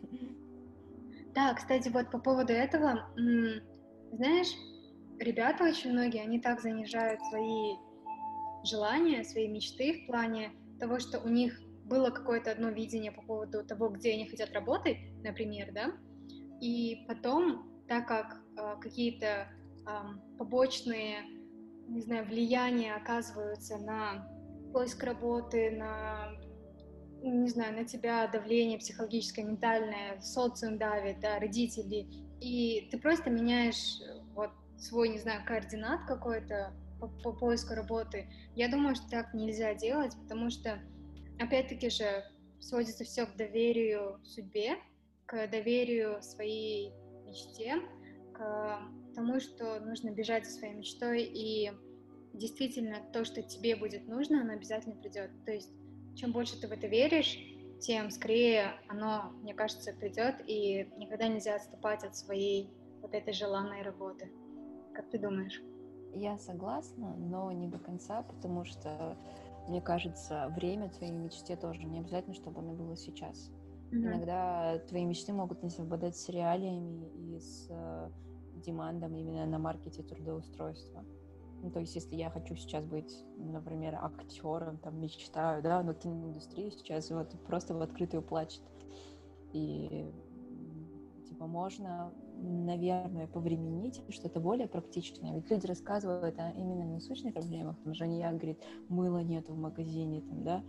Да, 1.34 1.54
кстати, 1.54 1.90
вот 1.90 2.12
по 2.12 2.20
поводу 2.20 2.54
этого, 2.54 3.08
знаешь, 4.12 4.54
ребята 5.20 5.64
очень 5.66 5.92
многие, 5.92 6.22
они 6.22 6.40
так 6.40 6.62
занижают 6.62 7.22
свои 7.30 7.76
желания, 8.64 9.24
свои 9.24 9.48
мечты 9.48 10.04
в 10.04 10.08
плане 10.08 10.52
того, 10.80 11.00
что 11.00 11.20
у 11.20 11.30
них 11.30 11.60
было 11.86 12.10
какое-то 12.10 12.52
одно 12.52 12.70
видение 12.70 13.12
по 13.12 13.22
поводу 13.22 13.64
того, 13.64 13.90
где 13.90 14.14
они 14.14 14.28
хотят 14.28 14.52
работать, 14.54 14.98
например, 15.24 15.72
да, 15.74 15.92
и 16.62 17.06
потом, 17.08 17.84
так 17.88 18.08
как 18.08 18.42
э, 18.58 18.76
какие-то 18.80 19.26
э, 19.26 19.48
побочные, 20.38 21.24
не 21.88 22.02
знаю, 22.02 22.26
влияния 22.26 22.96
оказываются 22.96 23.78
на 23.78 24.28
поиск 24.72 25.04
работы, 25.04 25.72
на, 25.72 26.32
не 27.22 27.50
знаю, 27.50 27.76
на 27.76 27.84
тебя 27.84 28.28
давление 28.28 28.80
психологическое, 28.80 29.44
ментальное, 29.44 30.22
социум 30.22 30.78
давит, 30.78 31.20
да, 31.20 31.38
родители, 31.40 32.08
и 32.40 32.88
ты 32.92 32.98
просто 32.98 33.30
меняешь 33.30 34.00
вот 34.16 34.23
свой, 34.78 35.10
не 35.10 35.20
знаю, 35.20 35.46
координат 35.46 36.06
какой-то 36.06 36.74
по, 37.00 37.08
по 37.08 37.34
поиску 37.34 37.74
работы, 37.74 38.28
я 38.56 38.70
думаю, 38.70 38.96
что 38.96 39.10
так 39.10 39.34
нельзя 39.34 39.74
делать, 39.74 40.16
потому 40.24 40.50
что, 40.50 40.80
опять-таки 41.40 41.90
же, 41.90 42.24
сводится 42.60 43.04
все 43.04 43.26
к 43.26 43.36
доверию 43.36 44.20
судьбе, 44.24 44.78
к 45.26 45.48
доверию 45.48 46.22
своей 46.22 46.94
мечте, 47.26 47.82
к 48.34 48.80
тому, 49.16 49.40
что 49.40 49.80
нужно 49.80 50.12
бежать 50.12 50.46
за 50.46 50.52
своей 50.52 50.74
мечтой, 50.74 51.24
и 51.24 51.72
действительно 52.34 52.98
то, 53.12 53.26
что 53.26 53.42
тебе 53.44 53.76
будет 53.76 54.08
нужно, 54.08 54.42
оно 54.42 54.54
обязательно 54.54 54.96
придет. 54.96 55.30
То 55.46 55.52
есть, 55.52 55.70
чем 56.16 56.32
больше 56.32 56.60
ты 56.60 56.68
в 56.68 56.72
это 56.72 56.88
веришь, 56.88 57.38
тем 57.80 58.12
скорее 58.12 58.76
оно, 58.88 59.34
мне 59.42 59.54
кажется, 59.54 59.94
придет, 59.94 60.36
и 60.48 60.88
никогда 60.98 61.28
нельзя 61.28 61.56
отступать 61.56 62.04
от 62.04 62.16
своей 62.16 62.70
вот 63.02 63.14
этой 63.14 63.34
желанной 63.34 63.82
работы. 63.82 64.32
Как 64.94 65.10
ты 65.10 65.20
думаешь? 65.20 65.62
Я 66.14 66.38
согласна, 66.38 67.16
но 67.18 67.52
не 67.52 67.68
до 67.68 67.80
конца, 67.80 68.22
потому 68.24 68.66
что, 68.66 69.18
мне 69.68 69.82
кажется, 69.82 70.54
время 70.56 70.90
твоей 70.90 71.12
мечте 71.12 71.56
тоже 71.56 71.84
не 71.84 72.00
обязательно, 72.00 72.36
чтобы 72.36 72.60
оно 72.60 72.74
было 72.74 72.96
сейчас. 72.96 73.52
Mm-hmm. 73.92 73.98
Иногда 73.98 74.80
твои 74.90 75.06
мечты 75.06 75.34
могут 75.34 75.64
не 75.64 75.70
совпадать 75.70 76.16
с 76.16 76.30
реалиями 76.30 77.10
и 77.16 77.40
с 77.40 77.68
э, 77.70 78.10
демандом 78.64 79.16
именно 79.16 79.46
на 79.46 79.58
маркете 79.58 80.04
трудоустройства. 80.04 81.04
Ну, 81.64 81.72
то 81.72 81.80
есть, 81.80 81.96
если 81.96 82.16
я 82.16 82.30
хочу 82.30 82.56
сейчас 82.56 82.84
быть, 82.86 83.24
например, 83.38 83.96
актером, 83.96 84.78
там, 84.78 85.00
мечтаю, 85.00 85.64
да, 85.64 85.82
но 85.82 85.94
киноиндустрия 85.94 86.70
сейчас 86.72 87.10
вот 87.10 87.32
просто 87.46 87.74
в 87.74 87.82
открытую 87.82 88.22
плачет. 88.22 88.62
И, 89.54 90.12
типа, 91.28 91.48
можно 91.48 92.12
наверное, 92.42 93.28
повременить, 93.28 94.04
что-то 94.10 94.40
более 94.40 94.68
практичное. 94.68 95.36
Ведь 95.36 95.50
люди 95.50 95.66
рассказывают 95.66 96.38
о 96.40 96.52
именно 96.52 96.86
насущных 96.86 97.34
проблемах. 97.34 97.78
Там 97.84 97.94
Жания 97.94 98.32
говорит, 98.32 98.60
мыла 98.90 99.24
нету 99.24 99.54
в 99.54 99.58
магазине, 99.58 100.22
там, 100.22 100.44
да, 100.44 100.64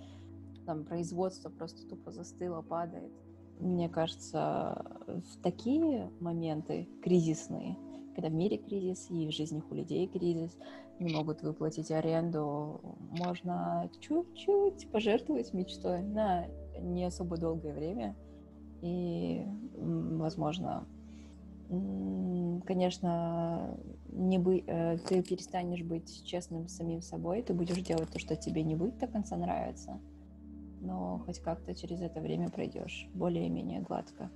там 0.66 0.85
производство 0.85 1.50
просто 1.50 1.88
тупо 1.88 2.11
застыло, 2.11 2.62
падает. 2.62 3.12
Мне 3.61 3.88
кажется, 3.88 4.85
в 5.07 5.42
такие 5.42 6.11
моменты 6.20 6.88
кризисные, 7.03 7.77
когда 8.14 8.29
в 8.29 8.35
мире 8.35 8.59
кризис 8.59 9.11
и 9.11 9.29
в 9.29 9.31
жизни 9.31 9.62
у 9.70 9.74
людей 9.74 10.07
кризис, 10.09 10.57
не 11.00 11.12
могут 11.12 11.42
выплатить 11.42 11.90
аренду, 11.90 12.81
можно 13.11 13.90
чуть-чуть 14.00 14.90
пожертвовать 14.92 15.53
мечтой 15.53 16.03
на 16.03 16.46
не 16.81 17.05
особо 17.05 17.37
долгое 17.37 17.74
время, 17.74 18.16
и, 18.81 19.44
возможно, 19.77 20.87
конечно, 21.68 23.79
не 24.09 24.38
бы, 24.38 24.62
э, 24.66 24.98
ты 24.98 25.22
перестанешь 25.22 25.83
быть 25.83 26.24
честным 26.24 26.68
с 26.68 26.77
самим 26.77 27.03
собой, 27.03 27.42
ты 27.42 27.55
будешь 27.55 27.81
делать 27.83 28.11
то, 28.11 28.18
что 28.18 28.37
тебе 28.37 28.62
не 28.62 28.77
будет 28.77 28.98
до 28.98 29.07
конца 29.07 29.37
нравиться, 29.37 30.00
но 30.81 31.22
хоть 31.24 31.40
как-то 31.40 31.74
через 31.74 32.00
это 32.00 32.20
время 32.20 32.50
пройдешь 32.50 33.09
более-менее 33.14 33.81
гладко. 33.81 34.31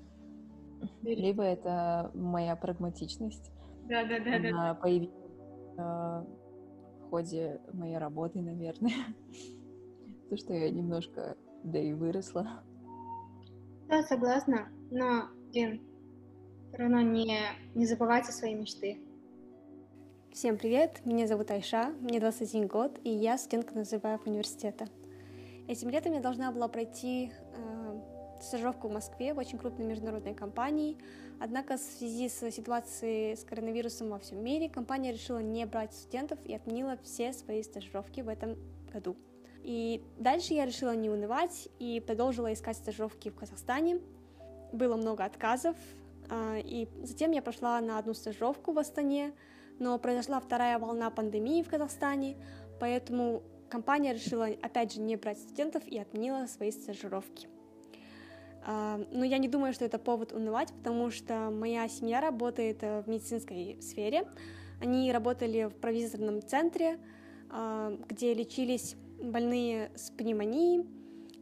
Либо 1.03 1.43
это 1.43 2.11
моя 2.15 2.57
прагматичность. 2.57 3.51
Да, 3.89 4.05
да, 4.05 4.21
да. 4.21 4.37
Она 4.37 4.51
да. 4.51 4.75
появилась 4.75 5.15
э, 5.77 5.81
в 5.81 7.09
ходе 7.11 7.61
моей 7.73 7.99
работы, 7.99 8.41
наверное. 8.41 8.93
То, 10.31 10.37
что 10.37 10.53
я 10.53 10.71
немножко, 10.71 11.37
да 11.65 11.79
и 11.79 11.93
выросла. 11.93 12.63
Да, 13.89 14.03
согласна. 14.03 14.69
Но, 14.91 15.29
Дин, 15.51 15.81
все 16.69 16.77
равно 16.77 17.01
не, 17.01 17.41
не 17.75 17.87
забывайте 17.87 18.33
свои 18.33 18.55
мечты. 18.55 18.99
Всем 20.33 20.59
привет, 20.59 21.05
меня 21.05 21.27
зовут 21.27 21.51
Айша, 21.51 21.91
мне 22.01 22.21
21 22.21 22.67
год, 22.67 22.99
и 23.03 23.11
я 23.11 23.39
студентка 23.39 23.75
Назарбаев 23.75 24.27
университета. 24.27 24.87
Этим 25.67 25.89
летом 25.89 26.13
я 26.13 26.21
должна 26.21 26.53
была 26.53 26.69
пройти 26.69 27.33
э, 27.55 28.01
стажировку 28.43 28.89
в 28.89 28.93
Москве 28.93 29.35
в 29.35 29.39
очень 29.39 29.59
крупной 29.59 29.87
международной 29.87 30.35
компании, 30.35 30.99
однако 31.41 31.77
в 31.77 31.81
связи 31.81 32.29
с 32.29 32.51
ситуацией 32.51 33.35
с 33.35 33.45
коронавирусом 33.45 34.11
во 34.11 34.19
всем 34.19 34.43
мире 34.45 34.69
компания 34.69 35.13
решила 35.13 35.39
не 35.39 35.65
брать 35.67 35.95
студентов 35.95 36.39
и 36.45 36.55
отменила 36.55 36.99
все 37.03 37.33
свои 37.33 37.63
стажировки 37.63 38.21
в 38.21 38.29
этом 38.29 38.57
году. 38.93 39.17
И 39.65 40.05
дальше 40.19 40.55
я 40.55 40.67
решила 40.67 40.95
не 40.95 41.11
унывать 41.11 41.69
и 41.79 42.01
продолжила 42.07 42.53
искать 42.53 42.77
стажировки 42.77 43.31
в 43.31 43.35
Казахстане. 43.35 44.01
Было 44.73 44.97
много 44.97 45.25
отказов, 45.25 45.77
и 46.31 46.89
затем 47.03 47.33
я 47.33 47.43
прошла 47.43 47.81
на 47.81 47.99
одну 47.99 48.15
стажировку 48.15 48.73
в 48.73 48.79
Астане, 48.79 49.33
но 49.79 49.99
произошла 49.99 50.41
вторая 50.41 50.79
волна 50.79 51.11
пандемии 51.11 51.63
в 51.63 51.69
Казахстане, 51.69 52.37
поэтому 52.81 53.43
компания 53.69 54.13
решила 54.13 54.47
опять 54.47 54.95
же 54.95 55.01
не 55.01 55.17
брать 55.17 55.39
студентов 55.39 55.87
и 55.87 55.99
отменила 55.99 56.47
свои 56.47 56.71
стажировки. 56.71 57.49
А, 58.65 59.01
но 59.13 59.25
я 59.25 59.39
не 59.39 59.49
думаю, 59.49 59.73
что 59.73 59.85
это 59.85 59.99
повод 59.99 60.33
унывать, 60.33 60.73
потому 60.73 61.11
что 61.11 61.51
моя 61.51 61.89
семья 61.89 62.21
работает 62.21 62.83
э, 62.83 63.01
в 63.03 63.09
медицинской 63.09 63.79
сфере. 63.81 64.29
Они 64.81 65.11
работали 65.11 65.65
в 65.65 65.75
провизорном 65.75 66.43
центре, 66.43 66.99
а, 67.51 67.97
где 68.09 68.35
лечились 68.35 68.97
больные 69.23 69.91
с 69.97 70.11
пневмонией, 70.11 70.87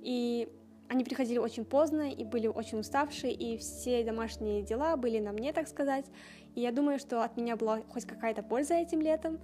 и 0.03 0.49
они 0.89 1.05
приходили 1.05 1.39
очень 1.39 1.65
поздно 1.65 2.11
и 2.11 2.25
были 2.25 2.47
очень 2.47 2.79
уставшие, 2.79 3.33
и 3.33 3.57
все 3.59 4.05
домашние 4.05 4.63
дела 4.63 4.97
были 4.97 5.19
на 5.19 5.33
мне, 5.33 5.53
так 5.53 5.69
сказать. 5.69 6.07
И 6.55 6.61
я 6.61 6.73
думаю, 6.73 6.99
что 6.99 7.23
от 7.23 7.37
меня 7.37 7.57
была 7.57 7.83
хоть 7.89 8.05
какая-то 8.05 8.43
польза 8.43 8.75
этим 8.75 9.01
летом, 9.01 9.39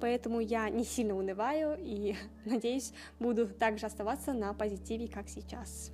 поэтому 0.00 0.40
я 0.40 0.68
не 0.68 0.84
сильно 0.84 1.16
унываю 1.16 1.76
и, 1.78 2.16
надеюсь, 2.44 2.92
буду 3.18 3.48
также 3.48 3.86
оставаться 3.86 4.32
на 4.32 4.52
позитиве, 4.54 5.08
как 5.08 5.28
сейчас. 5.28 5.92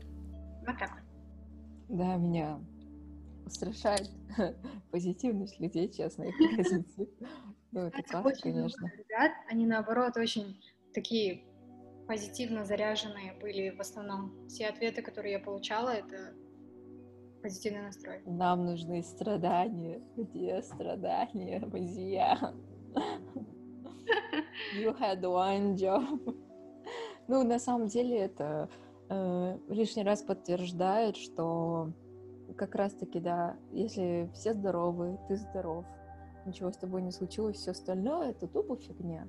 Вот 0.66 0.78
так. 0.78 1.02
Да, 1.88 2.16
меня 2.16 2.58
устрашает 3.46 4.10
позитивность 4.90 5.60
людей, 5.60 5.88
честно, 5.88 6.24
их 6.24 6.34
позитив. 6.56 7.08
Ну, 7.72 7.80
это 7.80 8.02
классно, 8.02 8.32
конечно. 8.40 8.90
Ребят, 8.96 9.32
они 9.48 9.66
наоборот 9.66 10.16
очень 10.16 10.60
такие 10.94 11.42
позитивно 12.06 12.64
заряженные 12.64 13.34
были 13.40 13.70
в 13.70 13.80
основном. 13.80 14.46
Все 14.48 14.66
ответы, 14.66 15.02
которые 15.02 15.32
я 15.32 15.38
получала, 15.40 15.90
это 15.90 16.34
позитивный 17.42 17.82
настрой. 17.82 18.22
Нам 18.26 18.64
нужны 18.64 19.02
страдания. 19.02 20.02
Где 20.16 20.62
страдания, 20.62 21.60
друзья? 21.60 22.54
You 24.78 24.98
had 24.98 25.20
one 25.20 25.74
job. 25.74 26.36
Ну, 27.28 27.42
на 27.42 27.58
самом 27.58 27.88
деле, 27.88 28.18
это 28.18 28.68
э, 29.08 29.58
лишний 29.68 30.04
раз 30.04 30.22
подтверждает, 30.22 31.16
что 31.16 31.92
как 32.56 32.74
раз-таки, 32.74 33.18
да, 33.20 33.56
если 33.72 34.30
все 34.34 34.52
здоровы, 34.52 35.18
ты 35.28 35.36
здоров, 35.36 35.84
ничего 36.46 36.70
с 36.70 36.76
тобой 36.76 37.02
не 37.02 37.10
случилось, 37.10 37.56
все 37.56 37.70
остальное 37.70 38.30
это 38.30 38.46
тупо 38.46 38.76
фигня. 38.76 39.26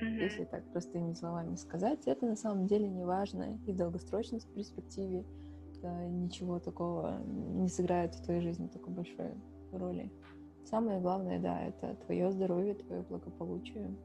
Mm-hmm. 0.00 0.22
Если 0.22 0.44
так 0.44 0.64
простыми 0.72 1.12
словами 1.14 1.56
сказать, 1.56 2.06
это 2.06 2.26
на 2.26 2.36
самом 2.36 2.66
деле 2.66 2.88
не 2.88 3.04
важно 3.04 3.58
и 3.66 3.72
в 3.72 3.76
долгосрочной 3.76 4.40
перспективе 4.54 5.24
э, 5.82 6.08
ничего 6.08 6.60
такого 6.60 7.20
не 7.24 7.68
сыграет 7.68 8.14
в 8.14 8.22
твоей 8.22 8.40
жизни 8.40 8.68
такой 8.68 8.92
большой 8.92 9.34
роли. 9.72 10.12
Самое 10.64 11.00
главное, 11.00 11.40
да, 11.40 11.62
это 11.62 11.96
твое 12.06 12.30
здоровье, 12.30 12.74
твое 12.74 13.02
благополучие, 13.02 13.96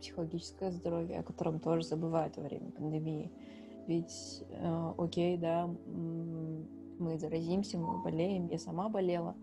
психологическое 0.00 0.70
здоровье, 0.70 1.18
о 1.18 1.22
котором 1.22 1.58
тоже 1.58 1.84
забывают 1.84 2.36
во 2.36 2.44
время 2.44 2.70
пандемии. 2.70 3.32
Ведь, 3.86 4.44
э, 4.50 4.92
окей, 4.98 5.36
да, 5.36 5.68
мы 5.86 7.18
заразимся, 7.18 7.78
мы 7.78 8.02
болеем, 8.02 8.46
я 8.48 8.58
сама 8.58 8.88
болела, 8.88 9.34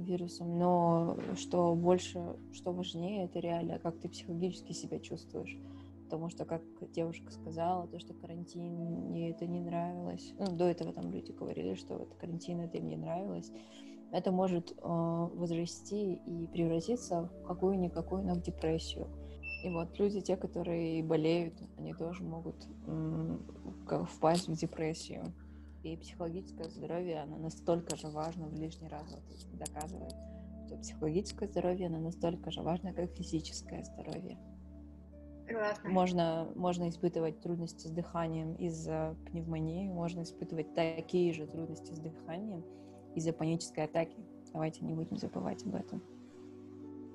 вирусом, 0.00 0.58
но 0.58 1.16
что 1.36 1.74
больше, 1.74 2.36
что 2.52 2.72
важнее, 2.72 3.24
это 3.24 3.38
реально, 3.38 3.78
как 3.78 3.98
ты 3.98 4.08
психологически 4.08 4.72
себя 4.72 4.98
чувствуешь. 4.98 5.56
Потому 6.04 6.28
что, 6.28 6.44
как 6.44 6.62
девушка 6.92 7.30
сказала, 7.30 7.86
то, 7.86 8.00
что 8.00 8.14
карантин, 8.14 8.72
мне 9.10 9.30
это 9.30 9.46
не 9.46 9.60
нравилось. 9.60 10.34
Ну, 10.40 10.56
до 10.56 10.64
этого 10.64 10.92
там 10.92 11.10
люди 11.12 11.30
говорили, 11.30 11.74
что 11.74 11.98
вот 11.98 12.14
карантин 12.14 12.60
это 12.60 12.78
им 12.78 12.88
не 12.88 12.96
нравилось. 12.96 13.52
Это 14.10 14.32
может 14.32 14.72
э, 14.72 14.74
возрасти 14.82 16.14
и 16.14 16.48
превратиться 16.48 17.22
в 17.22 17.46
какую-никакую, 17.46 18.24
но 18.24 18.34
в 18.34 18.42
депрессию. 18.42 19.06
И 19.62 19.68
вот 19.68 19.96
люди, 20.00 20.20
те, 20.20 20.36
которые 20.36 21.02
болеют, 21.04 21.54
они 21.78 21.94
тоже 21.94 22.24
могут 22.24 22.56
э, 22.86 23.36
впасть 24.08 24.48
в 24.48 24.54
депрессию. 24.54 25.32
И 25.82 25.96
психологическое 25.96 26.68
здоровье, 26.68 27.20
оно 27.20 27.38
настолько 27.38 27.96
же 27.96 28.08
важно, 28.08 28.48
в 28.48 28.54
лишний 28.54 28.88
раз 28.88 29.10
вот 29.10 29.58
доказывает, 29.58 30.14
что 30.66 30.76
психологическое 30.76 31.48
здоровье, 31.48 31.86
оно 31.86 31.98
настолько 31.98 32.50
же 32.50 32.62
важно, 32.62 32.92
как 32.92 33.10
физическое 33.12 33.82
здоровье. 33.84 34.38
Согласна. 35.46 35.90
Можно, 35.90 36.48
можно 36.54 36.88
испытывать 36.88 37.40
трудности 37.40 37.88
с 37.88 37.90
дыханием 37.90 38.54
из-за 38.54 39.16
пневмонии, 39.26 39.88
можно 39.88 40.22
испытывать 40.22 40.74
такие 40.74 41.32
же 41.32 41.46
трудности 41.46 41.92
с 41.92 41.98
дыханием 41.98 42.62
из-за 43.14 43.32
панической 43.32 43.84
атаки. 43.84 44.16
Давайте 44.52 44.84
не 44.84 44.92
будем 44.92 45.16
забывать 45.16 45.64
об 45.64 45.74
этом. 45.74 46.02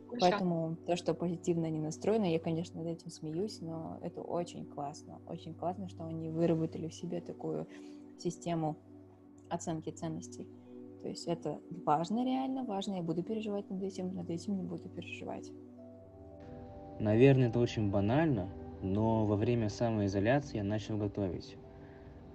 Хорошо. 0.08 0.20
Поэтому 0.20 0.76
то, 0.86 0.96
что 0.96 1.14
позитивно 1.14 1.70
не 1.70 1.80
настроено, 1.80 2.26
я, 2.26 2.40
конечно, 2.40 2.82
над 2.82 2.92
этим 2.92 3.10
смеюсь, 3.10 3.62
но 3.62 4.00
это 4.02 4.22
очень 4.22 4.66
классно. 4.66 5.20
Очень 5.28 5.54
классно, 5.54 5.88
что 5.88 6.06
они 6.06 6.30
выработали 6.30 6.88
в 6.88 6.94
себе 6.94 7.22
такую 7.22 7.68
систему 8.20 8.78
оценки 9.50 9.90
ценностей. 9.90 10.48
То 11.02 11.10
есть 11.10 11.28
это 11.28 11.60
важно 11.86 12.26
реально, 12.26 12.64
важно, 12.64 12.96
я 12.96 13.04
буду 13.04 13.22
переживать 13.24 13.70
над 13.70 13.84
этим, 13.84 14.16
над 14.16 14.30
этим 14.30 14.58
не 14.58 14.64
буду 14.64 14.90
переживать. 14.90 15.52
Наверное, 17.00 17.50
это 17.50 17.60
очень 17.60 17.92
банально, 17.92 18.50
но 18.82 19.26
во 19.26 19.36
время 19.36 19.70
самоизоляции 19.70 20.58
я 20.58 20.64
начал 20.64 20.98
готовить. 20.98 21.58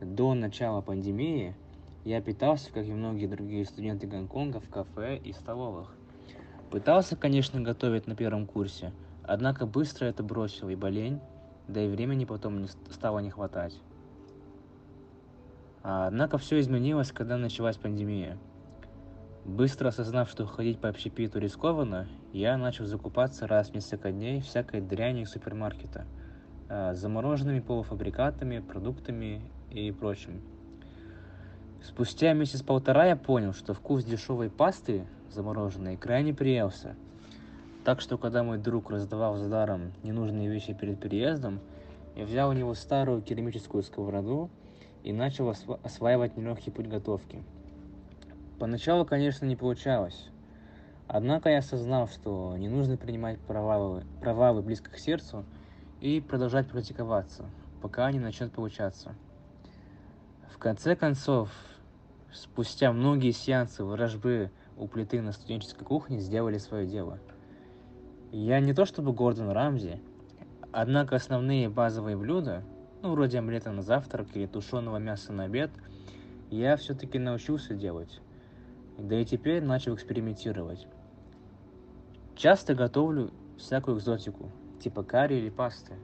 До 0.01 0.35
начала 0.35 0.83
пандемии 0.83 1.57
я 2.05 2.21
питался, 2.21 2.73
как 2.73 2.87
и 2.87 2.93
многие 2.93 3.27
другие 3.27 3.64
студенты 3.64 4.07
Гонконга, 4.07 4.61
в 4.61 4.69
кафе 4.69 5.16
и 5.19 5.33
столовых. 5.33 5.97
Пытался, 6.71 7.16
конечно, 7.16 7.61
готовить 7.61 8.07
на 8.07 8.14
первом 8.14 8.47
курсе, 8.47 8.93
однако 9.25 9.66
быстро 9.66 10.07
это 10.07 10.23
бросил 10.23 10.69
и 10.69 10.77
болень, 10.77 11.21
да 11.66 11.83
и 11.83 11.88
времени 11.88 12.25
потом 12.25 12.62
не 12.62 12.69
стало 12.90 13.19
не 13.19 13.31
хватать. 13.31 13.79
Однако 15.83 16.38
все 16.38 16.61
изменилось, 16.61 17.12
когда 17.12 17.37
началась 17.37 17.77
пандемия. 17.77 18.37
Быстро 19.45 19.88
осознав, 19.88 20.29
что 20.29 20.47
ходить 20.47 20.79
по 20.79 20.88
общепиту 20.88 21.38
рискованно, 21.38 22.07
я 22.33 22.59
начал 22.59 22.85
закупаться 22.85 23.47
раз 23.47 23.71
в 23.71 23.75
несколько 23.75 24.12
дней 24.12 24.43
всякой 24.43 24.83
дряни 24.83 25.23
из 25.23 25.31
супермаркета, 25.31 26.05
а, 26.69 26.95
замороженными 26.95 27.61
полуфабрикатами, 27.61 28.59
продуктами 28.59 29.43
и 29.71 29.90
прочим. 29.90 30.43
Спустя 31.83 32.35
месяц-полтора 32.35 33.07
я 33.07 33.16
понял, 33.16 33.55
что 33.55 33.73
вкус 33.73 34.05
дешевой 34.05 34.51
пасты 34.51 35.07
замороженной 35.31 35.97
крайне 35.97 36.35
приелся. 36.35 36.95
Так 37.85 38.03
что, 38.03 38.19
когда 38.19 38.43
мой 38.43 38.59
друг 38.59 38.90
раздавал 38.90 39.37
за 39.37 39.49
даром 39.49 39.93
ненужные 40.03 40.51
вещи 40.51 40.75
перед 40.75 41.01
переездом, 41.01 41.61
я 42.14 42.27
взял 42.27 42.51
у 42.51 42.53
него 42.53 42.75
старую 42.75 43.23
керамическую 43.23 43.83
сковороду 43.83 44.51
и 45.03 45.13
начал 45.13 45.51
осва- 45.51 45.81
осваивать 45.83 46.37
нелегкий 46.37 46.71
путь 46.71 46.89
готовки. 46.89 47.43
Поначалу, 48.59 49.05
конечно, 49.05 49.47
не 49.47 49.57
получалось. 49.57 50.29
Однако 51.07 51.49
я 51.49 51.59
осознал, 51.59 52.09
что 52.09 52.57
не 52.57 52.69
нужно 52.69 52.97
принимать 52.97 53.41
провалы, 53.41 54.05
провалы 54.21 54.63
близко 54.63 54.91
к 54.91 54.99
сердцу 54.99 55.45
и 56.01 56.21
продолжать 56.21 56.69
практиковаться, 56.69 57.51
пока 57.83 58.11
не 58.13 58.21
начнет 58.21 58.53
получаться. 58.53 59.15
В 60.53 60.59
конце 60.59 60.95
концов, 60.95 61.51
спустя 62.33 62.93
многие 62.93 63.33
сеансы 63.33 63.83
ворожбы 63.83 64.51
у 64.77 64.87
плиты 64.87 65.21
на 65.21 65.33
студенческой 65.33 65.85
кухне 65.85 66.21
сделали 66.21 66.59
свое 66.59 66.87
дело. 66.87 67.19
Я 68.31 68.61
не 68.61 68.73
то 68.73 68.85
чтобы 68.85 69.13
Гордон 69.13 69.51
Рамзи, 69.51 70.01
однако 70.71 71.17
основные 71.17 71.69
базовые 71.69 72.17
блюда 72.17 72.63
ну, 73.03 73.13
вроде 73.13 73.39
омлета 73.39 73.73
на 73.73 73.83
завтрак 73.83 74.29
или 74.35 74.47
тушеного 74.47 74.99
мяса 74.99 75.33
на 75.33 75.45
обед, 75.45 75.71
я 76.51 76.77
все-таки 76.77 77.19
научился 77.19 77.75
делать. 77.75 78.21
Да 78.99 79.19
и 79.19 79.25
теперь 79.25 79.63
начал 79.63 79.95
экспериментировать. 79.95 80.87
Часто 82.37 82.75
готовлю 82.75 83.33
всякую 83.57 83.99
экзотику, 83.99 84.51
типа 84.83 85.03
карри 85.03 85.37
или 85.37 85.51
пасты. 85.51 85.95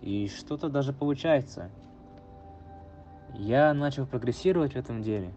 И 0.00 0.28
что-то 0.28 0.68
даже 0.70 0.92
получается. 0.92 1.70
Я 3.34 3.74
начал 3.74 4.06
прогрессировать 4.06 4.72
в 4.72 4.76
этом 4.76 5.02
деле. 5.02 5.34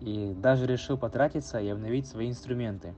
И 0.00 0.34
даже 0.34 0.66
решил 0.66 0.98
потратиться 0.98 1.58
и 1.58 1.68
обновить 1.68 2.06
свои 2.06 2.28
инструменты. 2.28 2.94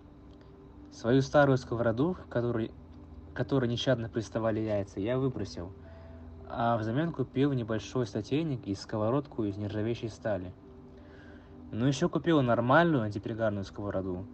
Свою 0.92 1.22
старую 1.22 1.56
сковороду, 1.56 2.16
которой, 2.28 2.72
которой 3.32 3.68
нещадно 3.68 4.08
приставали 4.08 4.60
яйца, 4.60 4.98
я 4.98 5.16
выбросил– 5.16 5.72
а 6.52 6.76
взамен 6.76 7.12
купил 7.12 7.52
небольшой 7.52 8.06
сотейник 8.06 8.66
и 8.66 8.74
сковородку 8.74 9.44
из 9.44 9.56
нержавеющей 9.56 10.08
стали. 10.08 10.52
Ну 11.72 11.86
еще 11.86 12.08
купил 12.08 12.42
нормальную 12.42 13.04
антипригарную 13.04 13.64
сковороду. 13.64 14.26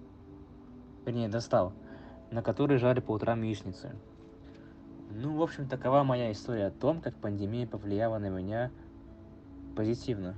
Вернее, 1.04 1.28
достал, 1.28 1.72
на 2.30 2.42
которой 2.42 2.78
жарили 2.78 3.00
по 3.00 3.12
утрам 3.12 3.42
яичницы. 3.42 3.94
Ну, 5.10 5.36
в 5.36 5.42
общем, 5.42 5.68
такова 5.68 6.02
моя 6.02 6.32
история 6.32 6.66
о 6.66 6.70
том, 6.70 7.00
как 7.00 7.14
пандемия 7.16 7.66
повлияла 7.66 8.18
на 8.18 8.28
меня 8.28 8.70
позитивно. 9.76 10.34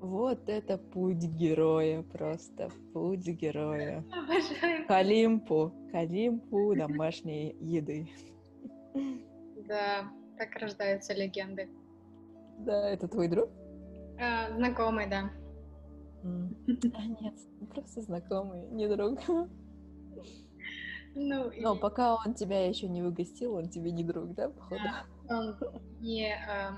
Вот 0.00 0.48
это 0.48 0.78
путь 0.78 1.24
героя, 1.24 2.02
просто 2.02 2.70
путь 2.92 3.26
героя. 3.26 4.04
Обожаю. 4.12 4.86
К 4.86 4.90
Олимпу, 4.90 5.72
к 5.90 5.94
Олимпу 5.94 6.74
домашней 6.74 7.56
еды. 7.60 8.08
Да, 9.66 10.08
так 10.36 10.54
рождаются 10.56 11.14
легенды. 11.14 11.68
Да, 12.58 12.88
это 12.90 13.08
твой 13.08 13.28
друг? 13.28 13.50
А, 14.20 14.54
знакомый, 14.56 15.08
да. 15.08 15.30
А 16.94 17.06
нет, 17.22 17.34
просто 17.72 18.02
знакомый, 18.02 18.66
не 18.68 18.88
друг. 18.88 19.20
Ну, 21.14 21.50
Но 21.60 21.74
и... 21.74 21.78
пока 21.80 22.14
он 22.14 22.34
тебя 22.34 22.66
еще 22.66 22.88
не 22.88 23.02
выгостил, 23.02 23.54
он 23.54 23.68
тебе 23.68 23.90
не 23.90 24.04
друг, 24.04 24.34
да, 24.34 24.50
походу? 24.50 24.82
Да, 24.84 25.36
он 25.36 25.56
не 26.00 26.32
э, 26.32 26.70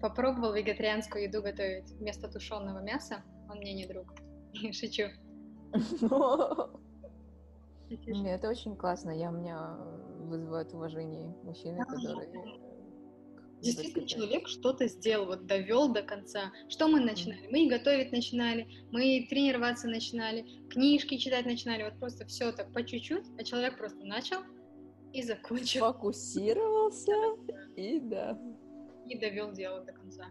попробовал 0.00 0.52
вегетарианскую 0.52 1.24
еду 1.24 1.42
готовить 1.42 1.90
вместо 1.92 2.28
тушеного 2.28 2.80
мяса, 2.80 3.22
он 3.48 3.58
мне 3.58 3.74
не 3.74 3.86
друг. 3.86 4.12
Шучу. 4.72 5.04
Нет, 8.06 8.38
это 8.38 8.48
очень 8.48 8.76
классно. 8.76 9.10
Я 9.10 9.30
у 9.30 9.32
меня 9.32 9.76
вызывают 10.30 10.72
уважение 10.72 11.34
мужчины, 11.42 11.84
которые 11.84 12.30
Действительно, 13.60 14.06
человек 14.06 14.48
что-то 14.48 14.88
сделал, 14.88 15.26
вот 15.26 15.44
довел 15.46 15.92
до 15.92 16.02
конца. 16.02 16.50
Что 16.70 16.88
мы 16.88 17.00
начинали? 17.00 17.46
Мы 17.50 17.66
и 17.66 17.68
готовить 17.68 18.10
начинали, 18.10 18.66
мы 18.90 19.26
тренироваться 19.28 19.86
начинали, 19.86 20.46
книжки 20.70 21.18
читать 21.18 21.44
начинали, 21.44 21.84
вот 21.84 21.98
просто 21.98 22.24
все 22.24 22.52
так 22.52 22.72
по 22.72 22.82
чуть-чуть, 22.82 23.26
а 23.38 23.44
человек 23.44 23.76
просто 23.76 24.02
начал 24.04 24.38
и 25.12 25.22
закончил. 25.22 25.80
Фокусировался 25.80 27.12
и 27.76 28.00
да. 28.00 28.38
И 29.06 29.18
довел 29.18 29.52
дело 29.52 29.84
до 29.84 29.92
конца. 29.92 30.24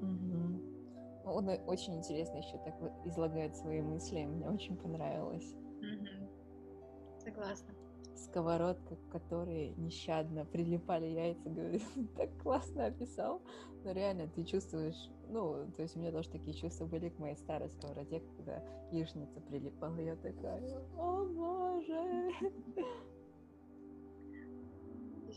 Угу. 0.00 1.30
Он 1.30 1.48
очень 1.66 1.98
интересно 1.98 2.38
еще 2.38 2.58
так 2.64 2.74
излагает 3.04 3.54
свои 3.56 3.80
мысли, 3.80 4.24
мне 4.24 4.48
очень 4.48 4.76
понравилось. 4.76 5.54
Угу. 5.78 7.20
Согласна 7.20 7.85
сковородка, 8.18 8.96
к 8.96 9.08
которой 9.10 9.74
нещадно 9.76 10.44
прилипали 10.44 11.06
яйца, 11.06 11.48
говорит, 11.48 11.82
так 12.16 12.36
классно 12.42 12.86
описал. 12.86 13.42
Но 13.84 13.92
реально 13.92 14.28
ты 14.28 14.44
чувствуешь, 14.44 15.10
ну, 15.28 15.66
то 15.76 15.82
есть 15.82 15.96
у 15.96 16.00
меня 16.00 16.10
тоже 16.10 16.28
такие 16.28 16.56
чувства 16.56 16.86
были 16.86 17.08
к 17.08 17.18
моей 17.18 17.36
старой 17.36 17.70
сковороде, 17.70 18.20
когда 18.36 18.62
яичница 18.90 19.40
прилипала, 19.40 19.96
я 19.98 20.16
такая, 20.16 20.60
о 20.96 21.24
боже. 21.24 22.32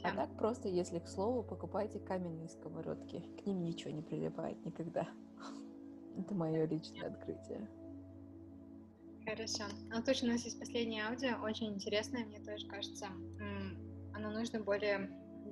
А 0.03 0.15
так 0.15 0.35
просто, 0.37 0.69
если 0.69 0.99
к 0.99 1.07
слову, 1.07 1.43
покупайте 1.43 1.99
каменные 1.99 2.47
сковородки. 2.47 3.21
К 3.41 3.45
ним 3.45 3.63
ничего 3.63 3.91
не 3.91 4.01
прилипает 4.01 4.63
никогда. 4.65 5.07
Это 6.17 6.33
мое 6.33 6.65
личное 6.65 7.07
открытие. 7.09 7.67
Хорошо. 9.29 9.65
А 9.91 10.01
точно 10.01 10.29
у 10.29 10.31
нас 10.31 10.43
есть 10.43 10.59
последнее 10.59 11.03
аудио, 11.05 11.39
очень 11.43 11.67
интересное, 11.67 12.25
мне 12.25 12.39
тоже 12.39 12.65
кажется. 12.67 13.07
Оно 14.15 14.31
нужно 14.31 14.59
более 14.59 15.09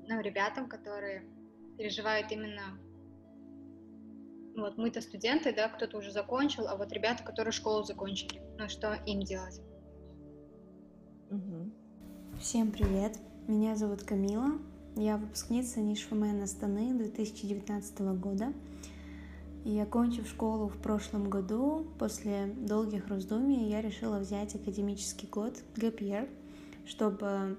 ну, 0.08 0.20
ребятам, 0.20 0.68
которые 0.68 1.24
переживают 1.78 2.32
именно 2.32 2.80
вот 4.56 4.78
мы-то 4.78 5.02
студенты, 5.02 5.54
да, 5.54 5.70
кто-то 5.70 6.00
уже 6.00 6.12
закончил, 6.12 6.68
а 6.68 6.76
вот 6.76 6.92
ребята, 6.92 7.24
которые 7.24 7.52
школу 7.52 7.84
закончили, 7.84 8.42
ну 8.58 8.68
что 8.68 8.96
им 9.06 9.22
делать? 9.22 9.62
Угу. 11.30 11.72
Всем 12.40 12.72
привет, 12.72 13.20
меня 13.48 13.76
зовут 13.76 14.02
Камила, 14.02 14.60
я 14.96 15.18
выпускница 15.18 15.82
Нишфамен 15.82 16.42
Астаны 16.42 16.98
2019 16.98 18.00
года. 18.20 18.54
И 19.65 19.80
окончив 19.80 20.28
школу 20.28 20.67
в 20.70 20.78
прошлом 20.78 21.30
году, 21.30 21.86
после 22.00 22.48
долгих 22.58 23.08
раздумий, 23.08 23.70
я 23.70 23.82
решила 23.82 24.20
взять 24.20 24.56
академический 24.56 25.28
год 25.28 25.56
ГПР, 25.76 26.28
чтобы 26.86 27.58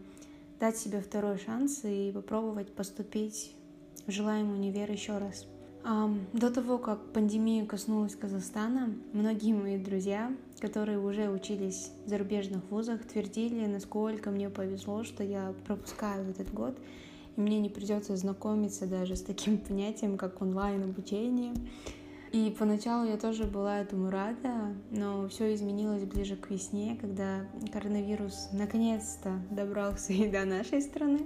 дать 0.58 0.76
себе 0.76 1.00
второй 1.00 1.38
шанс 1.38 1.80
и 1.84 2.10
попробовать 2.12 2.72
поступить 2.72 3.54
в 4.06 4.10
желаемый 4.10 4.54
универ 4.56 4.90
еще 4.90 5.18
раз. 5.18 5.46
До 6.32 6.50
того, 6.50 6.78
как 6.78 7.12
пандемия 7.12 7.64
коснулась 7.64 8.16
Казахстана, 8.16 8.92
многие 9.12 9.54
мои 9.54 9.78
друзья, 9.78 10.34
которые 10.60 10.98
уже 10.98 11.30
учились 11.30 11.92
в 12.04 12.08
зарубежных 12.08 12.62
вузах, 12.70 13.04
твердили, 13.04 13.64
насколько 13.66 14.30
мне 14.30 14.50
повезло, 14.50 15.04
что 15.04 15.22
я 15.22 15.54
пропускаю 15.66 16.28
этот 16.30 16.52
год, 16.52 16.76
мне 17.38 17.60
не 17.60 17.68
придется 17.70 18.16
знакомиться 18.16 18.86
даже 18.86 19.16
с 19.16 19.22
таким 19.22 19.58
понятием, 19.68 20.18
как 20.18 20.42
онлайн-обучение. 20.42 21.54
И 22.32 22.54
поначалу 22.58 23.06
я 23.06 23.16
тоже 23.16 23.44
была 23.44 23.80
этому 23.80 24.10
рада, 24.10 24.74
но 24.90 25.26
все 25.28 25.54
изменилось 25.54 26.04
ближе 26.04 26.36
к 26.36 26.50
весне, 26.50 26.98
когда 27.00 27.46
коронавирус 27.72 28.50
наконец-то 28.52 29.40
добрался 29.50 30.12
и 30.12 30.28
до 30.28 30.44
нашей 30.44 30.82
страны. 30.82 31.20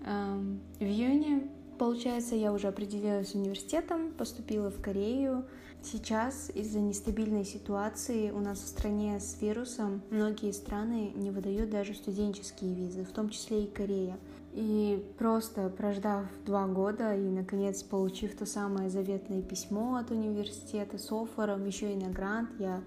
В 0.00 0.84
июне, 0.84 1.50
получается, 1.76 2.36
я 2.36 2.52
уже 2.52 2.68
определилась 2.68 3.30
с 3.30 3.34
университетом, 3.34 4.12
поступила 4.12 4.70
в 4.70 4.80
Корею. 4.80 5.44
Сейчас 5.82 6.50
из-за 6.54 6.78
нестабильной 6.78 7.44
ситуации 7.44 8.30
у 8.30 8.38
нас 8.38 8.60
в 8.60 8.68
стране 8.68 9.18
с 9.18 9.42
вирусом 9.42 10.02
многие 10.10 10.52
страны 10.52 11.12
не 11.16 11.30
выдают 11.30 11.70
даже 11.70 11.94
студенческие 11.94 12.74
визы, 12.74 13.04
в 13.04 13.10
том 13.10 13.28
числе 13.28 13.64
и 13.64 13.66
Корея. 13.66 14.18
И 14.54 15.04
просто 15.18 15.68
прождав 15.68 16.26
два 16.46 16.68
года 16.68 17.12
и, 17.12 17.28
наконец, 17.28 17.82
получив 17.82 18.36
то 18.36 18.46
самое 18.46 18.88
заветное 18.88 19.42
письмо 19.42 19.96
от 19.96 20.12
университета 20.12 20.96
с 20.96 21.10
оффером, 21.10 21.66
еще 21.66 21.92
и 21.92 21.96
на 21.96 22.08
грант, 22.08 22.50
я 22.60 22.80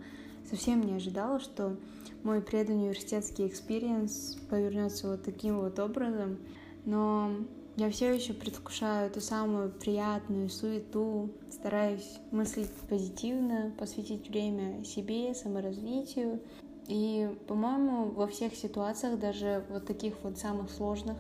совсем 0.50 0.80
не 0.80 0.94
ожидала, 0.94 1.42
что 1.42 1.76
мой 2.24 2.42
предуниверситетский 2.42 3.48
experience 3.48 4.38
повернется 4.50 5.10
вот 5.10 5.24
таким 5.24 5.60
вот 5.60 5.78
образом. 5.78 6.38
Но 6.86 7.32
я 7.76 7.90
все 7.90 8.14
еще 8.14 8.34
предвкушаю 8.34 9.12
ту 9.12 9.20
самую 9.20 9.70
приятную 9.70 10.50
суету, 10.50 11.32
стараюсь 11.52 12.20
мыслить 12.32 12.72
позитивно, 12.88 13.74
посвятить 13.78 14.30
время 14.30 14.86
себе, 14.86 15.36
саморазвитию. 15.36 16.40
И, 16.88 17.30
по-моему, 17.46 18.12
во 18.12 18.26
всех 18.28 18.56
ситуациях, 18.56 19.20
даже 19.20 19.66
вот 19.70 19.86
таких 19.86 20.14
вот 20.24 20.38
самых 20.38 20.72
сложных, 20.72 21.18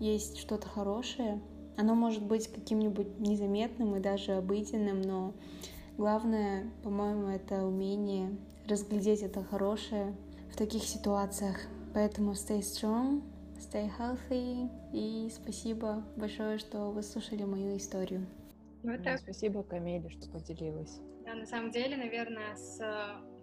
есть 0.00 0.38
что-то 0.38 0.68
хорошее. 0.68 1.40
Оно 1.76 1.94
может 1.94 2.24
быть 2.24 2.48
каким-нибудь 2.48 3.18
незаметным 3.20 3.96
и 3.96 4.00
даже 4.00 4.32
обыденным, 4.32 5.00
но 5.00 5.34
главное, 5.96 6.70
по-моему, 6.82 7.28
это 7.28 7.64
умение 7.64 8.36
разглядеть 8.66 9.22
это 9.22 9.42
хорошее 9.44 10.14
в 10.52 10.56
таких 10.56 10.82
ситуациях. 10.82 11.56
Поэтому 11.94 12.32
stay 12.32 12.60
strong, 12.60 13.22
stay 13.58 13.90
healthy 13.98 14.68
и 14.92 15.30
спасибо 15.30 16.04
большое, 16.16 16.58
что 16.58 16.90
вы 16.90 17.02
слушали 17.02 17.44
мою 17.44 17.76
историю. 17.76 18.26
Вот 18.82 19.02
так. 19.02 19.20
Спасибо, 19.20 19.62
Камиле, 19.62 20.08
что 20.10 20.28
поделилась. 20.30 21.00
Да, 21.24 21.34
на 21.34 21.46
самом 21.46 21.70
деле, 21.70 21.96
наверное, 21.96 22.56
с, 22.56 22.80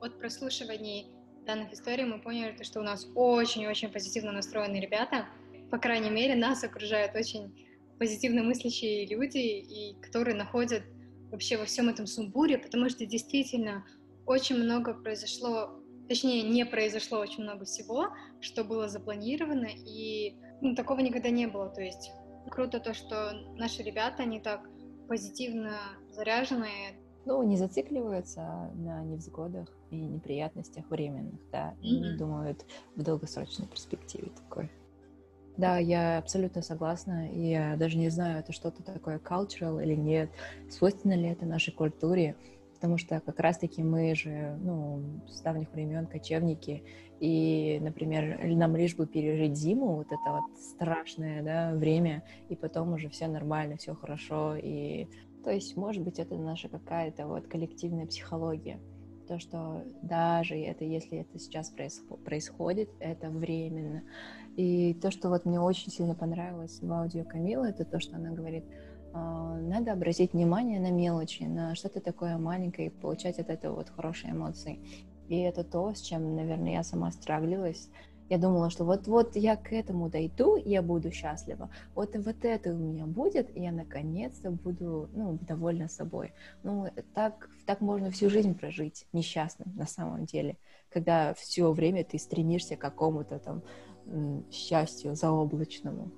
от 0.01 0.17
прослушиваний 0.19 1.07
данных 1.45 1.73
историй 1.73 2.05
мы 2.05 2.19
поняли, 2.19 2.63
что 2.63 2.79
у 2.79 2.83
нас 2.83 3.07
очень-очень 3.15 3.89
позитивно 3.89 4.31
настроенные 4.31 4.81
ребята, 4.81 5.25
по 5.71 5.77
крайней 5.77 6.09
мере, 6.09 6.35
нас 6.35 6.63
окружают 6.63 7.15
очень 7.15 7.53
позитивно 7.97 8.43
мыслящие 8.43 9.05
люди, 9.07 9.37
и 9.37 9.95
которые 10.01 10.35
находят 10.35 10.83
вообще 11.31 11.57
во 11.57 11.65
всем 11.65 11.89
этом 11.89 12.07
сумбуре, 12.07 12.57
потому 12.57 12.89
что 12.89 13.05
действительно 13.05 13.85
очень 14.25 14.57
много 14.57 14.93
произошло, 14.93 15.79
точнее, 16.07 16.43
не 16.43 16.65
произошло 16.65 17.19
очень 17.19 17.43
много 17.43 17.65
всего, 17.65 18.09
что 18.41 18.63
было 18.63 18.87
запланировано, 18.87 19.67
и 19.73 20.35
ну, 20.61 20.75
такого 20.75 20.99
никогда 20.99 21.29
не 21.29 21.47
было. 21.47 21.69
То 21.69 21.81
есть 21.81 22.11
круто 22.49 22.79
то, 22.79 22.93
что 22.93 23.33
наши 23.55 23.83
ребята, 23.83 24.23
они 24.23 24.39
так 24.39 24.67
позитивно 25.07 25.77
заряженные. 26.11 26.99
Ну, 27.25 27.41
не 27.43 27.57
зацикливаются 27.57 28.71
на 28.75 29.03
невзгодах 29.03 29.67
и 29.89 29.95
неприятностях 29.95 30.89
временных, 30.89 31.39
да, 31.51 31.73
mm-hmm. 31.79 31.81
не 31.81 32.17
думают 32.17 32.65
в 32.95 33.01
долгосрочной 33.01 33.67
перспективе 33.67 34.29
такой. 34.29 34.69
Да, 35.57 35.77
я 35.77 36.17
абсолютно 36.17 36.61
согласна. 36.61 37.31
И 37.31 37.49
я 37.49 37.75
даже 37.77 37.97
не 37.97 38.09
знаю, 38.09 38.39
это 38.39 38.51
что-то 38.51 38.83
такое 38.83 39.19
cultural 39.19 39.81
или 39.81 39.95
нет, 39.95 40.29
свойственно 40.69 41.13
ли 41.13 41.29
это 41.29 41.45
нашей 41.45 41.73
культуре, 41.73 42.35
потому 42.73 42.97
что 42.97 43.21
как 43.21 43.39
раз-таки 43.39 43.81
мы 43.83 44.13
же, 44.15 44.57
ну, 44.61 45.01
с 45.27 45.41
давних 45.41 45.71
времен 45.71 46.07
кочевники, 46.07 46.83
и, 47.21 47.79
например, 47.81 48.45
нам 48.45 48.75
лишь 48.75 48.95
бы 48.95 49.07
пережить 49.07 49.55
зиму, 49.55 49.95
вот 49.95 50.07
это 50.07 50.31
вот 50.31 50.59
страшное, 50.59 51.41
да, 51.41 51.73
время, 51.73 52.23
и 52.49 52.55
потом 52.55 52.93
уже 52.93 53.09
все 53.09 53.27
нормально, 53.27 53.77
все 53.77 53.95
хорошо, 53.95 54.55
и, 54.57 55.07
то 55.43 55.51
есть, 55.51 55.77
может 55.77 56.03
быть, 56.03 56.19
это 56.19 56.35
наша 56.35 56.67
какая-то 56.67 57.27
вот 57.27 57.47
коллективная 57.47 58.05
психология 58.05 58.79
то, 59.27 59.39
что 59.39 59.83
даже 60.01 60.55
это, 60.55 60.85
если 60.85 61.19
это 61.19 61.39
сейчас 61.39 61.73
происходит, 62.23 62.89
это 62.99 63.29
временно. 63.29 64.03
И 64.55 64.93
то, 64.93 65.11
что 65.11 65.29
вот 65.29 65.45
мне 65.45 65.59
очень 65.59 65.91
сильно 65.91 66.15
понравилось 66.15 66.79
в 66.81 66.91
аудио 66.91 67.25
Камилы, 67.25 67.67
это 67.67 67.83
то, 67.83 67.99
что 67.99 68.15
она 68.15 68.31
говорит, 68.31 68.63
«А, 69.13 69.57
надо 69.57 69.91
обратить 69.91 70.33
внимание 70.33 70.79
на 70.79 70.91
мелочи, 70.91 71.43
на 71.43 71.75
что-то 71.75 71.99
такое 71.99 72.37
маленькое 72.37 72.87
и 72.87 72.91
получать 72.91 73.39
от 73.39 73.49
этого 73.49 73.75
вот 73.75 73.89
хорошие 73.89 74.31
эмоции. 74.31 74.79
И 75.27 75.39
это 75.39 75.63
то, 75.63 75.93
с 75.93 76.01
чем, 76.01 76.35
наверное, 76.35 76.73
я 76.73 76.83
сама 76.83 77.11
страглилась. 77.11 77.89
Я 78.27 78.39
думала, 78.39 78.71
что 78.71 78.85
вот-вот 78.85 79.35
я 79.35 79.55
к 79.55 79.71
этому 79.71 80.09
дойду, 80.09 80.55
я 80.55 80.81
буду 80.81 81.11
счастлива. 81.11 81.69
Вот 81.93 82.15
вот 82.15 82.43
это 82.43 82.71
у 82.71 82.77
меня 82.77 83.05
будет, 83.05 83.55
и 83.55 83.61
я 83.61 83.71
наконец-то 83.71 84.49
буду 84.49 85.09
ну, 85.13 85.37
довольна 85.41 85.87
собой. 85.87 86.33
Ну, 86.63 86.87
так, 87.13 87.49
так 87.67 87.81
можно 87.81 88.09
всю 88.09 88.29
жизнь 88.29 88.55
прожить 88.55 89.05
несчастным 89.13 89.75
на 89.75 89.85
самом 89.85 90.25
деле, 90.25 90.57
когда 90.89 91.35
все 91.35 91.71
время 91.71 92.03
ты 92.03 92.17
стремишься 92.17 92.75
к 92.75 92.81
какому-то 92.81 93.37
там 93.37 93.61
счастью 94.51 95.15
заоблачному. 95.15 96.11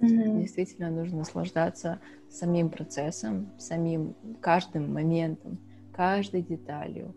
Mm-hmm. 0.00 0.40
Действительно 0.40 0.90
нужно 0.90 1.18
наслаждаться 1.18 2.00
самим 2.30 2.70
процессом, 2.70 3.50
самим 3.58 4.14
каждым 4.40 4.92
моментом, 4.92 5.58
каждой 5.92 6.42
деталью. 6.42 7.14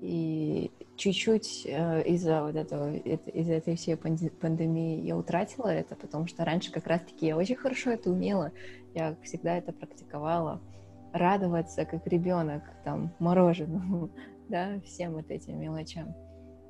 И 0.00 0.70
чуть-чуть 0.96 1.64
э, 1.66 2.02
из-за 2.08 2.42
вот 2.42 2.56
этого, 2.56 2.94
из 2.96 3.46
за 3.46 3.52
этой 3.52 3.76
всей 3.76 3.96
пандемии 3.96 5.00
я 5.00 5.16
утратила 5.16 5.68
это, 5.68 5.94
потому 5.94 6.26
что 6.26 6.44
раньше 6.44 6.72
как 6.72 6.86
раз-таки 6.86 7.26
я 7.26 7.36
очень 7.36 7.54
хорошо 7.54 7.90
это 7.90 8.10
умела, 8.10 8.50
я 8.94 9.16
всегда 9.22 9.56
это 9.56 9.72
практиковала. 9.72 10.60
Радоваться, 11.12 11.84
как 11.84 12.06
ребенок, 12.06 12.62
там, 12.84 13.12
мороженому, 13.18 14.10
да, 14.48 14.80
всем 14.80 15.12
вот 15.12 15.30
этим 15.30 15.60
мелочам. 15.60 16.14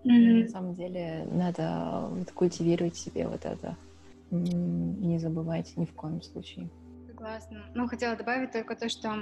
Mm-hmm. 0.04 0.42
На 0.42 0.48
самом 0.48 0.74
деле 0.74 1.26
надо 1.30 2.08
вот 2.10 2.30
культивировать 2.32 2.96
себе 2.96 3.28
вот 3.28 3.44
это, 3.44 3.76
не 4.30 5.18
забывать 5.18 5.76
ни 5.76 5.84
в 5.84 5.92
коем 5.92 6.22
случае. 6.22 6.68
Согласна. 7.06 7.64
Ну, 7.74 7.86
хотела 7.86 8.16
добавить 8.16 8.52
только 8.52 8.74
то, 8.74 8.88
что 8.88 9.14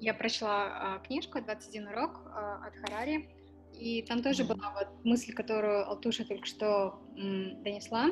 я 0.00 0.14
прочла 0.14 0.98
э, 1.02 1.06
книжку 1.06 1.38
«21 1.38 1.92
урок» 1.92 2.22
э, 2.24 2.66
от 2.66 2.74
Харари, 2.76 3.28
и 3.74 4.02
там 4.02 4.22
тоже 4.22 4.44
была 4.44 4.72
вот 4.78 4.88
мысль, 5.04 5.32
которую 5.32 5.88
Алтуша 5.88 6.26
только 6.26 6.46
что 6.46 6.98
м, 7.16 7.62
донесла 7.62 8.08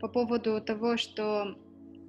по 0.00 0.08
поводу 0.08 0.60
того, 0.60 0.96
что 0.96 1.56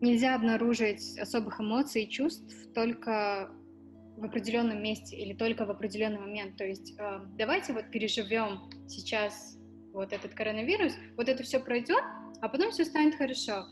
нельзя 0.01 0.35
обнаружить 0.35 1.17
особых 1.17 1.59
эмоций 1.59 2.03
и 2.03 2.09
чувств 2.09 2.53
только 2.73 3.51
в 4.19 4.25
определенном 4.25 4.81
месте 4.83 5.15
или 5.15 5.33
только 5.33 5.65
в 5.65 5.71
определенный 5.71 6.19
момент. 6.19 6.57
То 6.57 6.65
есть 6.65 6.93
э, 6.99 7.21
давайте 7.37 7.73
вот 7.73 7.89
переживем 7.89 8.69
сейчас 8.87 9.57
вот 9.93 10.13
этот 10.13 10.33
коронавирус, 10.33 10.93
вот 11.15 11.29
это 11.29 11.43
все 11.43 11.59
пройдет, 11.59 12.03
а 12.41 12.49
потом 12.49 12.71
все 12.71 12.85
станет 12.85 13.15
хорошо. 13.15 13.65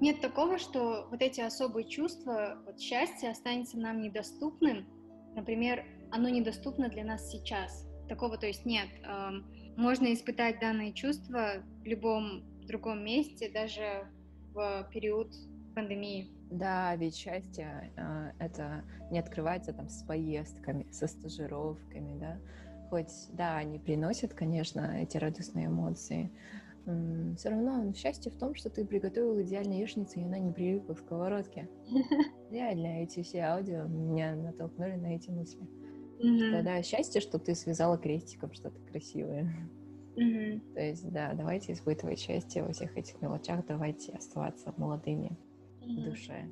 Нет 0.00 0.20
такого, 0.20 0.58
что 0.58 1.08
вот 1.10 1.20
эти 1.20 1.40
особые 1.40 1.88
чувства, 1.88 2.62
вот 2.64 2.80
счастье 2.80 3.30
останется 3.30 3.78
нам 3.78 4.00
недоступным, 4.00 4.86
например, 5.34 5.84
оно 6.10 6.28
недоступно 6.28 6.88
для 6.88 7.04
нас 7.04 7.30
сейчас. 7.30 7.86
Такого, 8.08 8.38
то 8.38 8.46
есть 8.46 8.64
нет. 8.64 8.88
Эм, 9.04 9.44
можно 9.76 10.12
испытать 10.14 10.60
данные 10.60 10.94
чувства 10.94 11.62
в 11.82 11.84
любом 11.84 12.44
другом 12.66 13.04
месте, 13.04 13.50
даже 13.50 14.08
в 14.54 14.88
период 14.92 15.34
пандемии. 15.74 16.37
Да, 16.50 16.96
ведь 16.96 17.16
счастье 17.16 17.90
э, 17.96 18.30
это 18.38 18.84
не 19.10 19.18
открывается 19.18 19.72
там 19.72 19.88
с 19.88 20.02
поездками, 20.02 20.86
со 20.90 21.06
стажировками, 21.06 22.18
да. 22.18 22.38
Хоть, 22.88 23.28
да, 23.32 23.58
они 23.58 23.78
приносят, 23.78 24.32
конечно, 24.32 24.98
эти 24.98 25.18
радостные 25.18 25.66
эмоции, 25.66 26.30
все 27.36 27.50
равно 27.50 27.92
счастье 27.92 28.32
в 28.32 28.38
том, 28.38 28.54
что 28.54 28.70
ты 28.70 28.82
приготовил 28.82 29.38
идеальную 29.42 29.80
яичницу, 29.80 30.20
и 30.20 30.24
она 30.24 30.38
не 30.38 30.52
прилипла 30.52 30.94
к 30.94 30.98
сковородке. 30.98 31.68
Реально, 32.50 33.02
эти 33.02 33.22
все 33.22 33.40
аудио 33.40 33.84
меня 33.84 34.34
натолкнули 34.34 34.94
на 34.94 35.14
эти 35.14 35.28
мысли. 35.28 35.60
Mm-hmm. 36.18 36.50
Тогда 36.50 36.82
счастье, 36.82 37.20
что 37.20 37.38
ты 37.38 37.54
связала 37.54 37.98
крестиком 37.98 38.54
что-то 38.54 38.80
красивое. 38.90 39.52
Mm-hmm. 40.16 40.74
То 40.74 40.80
есть, 40.80 41.12
да, 41.12 41.34
давайте 41.34 41.74
испытывать 41.74 42.20
счастье 42.20 42.62
во 42.62 42.72
всех 42.72 42.96
этих 42.96 43.20
мелочах, 43.20 43.66
давайте 43.66 44.12
оставаться 44.12 44.72
молодыми 44.78 45.36
mm-hmm. 45.88 46.00
в 46.00 46.04
душе. 46.04 46.50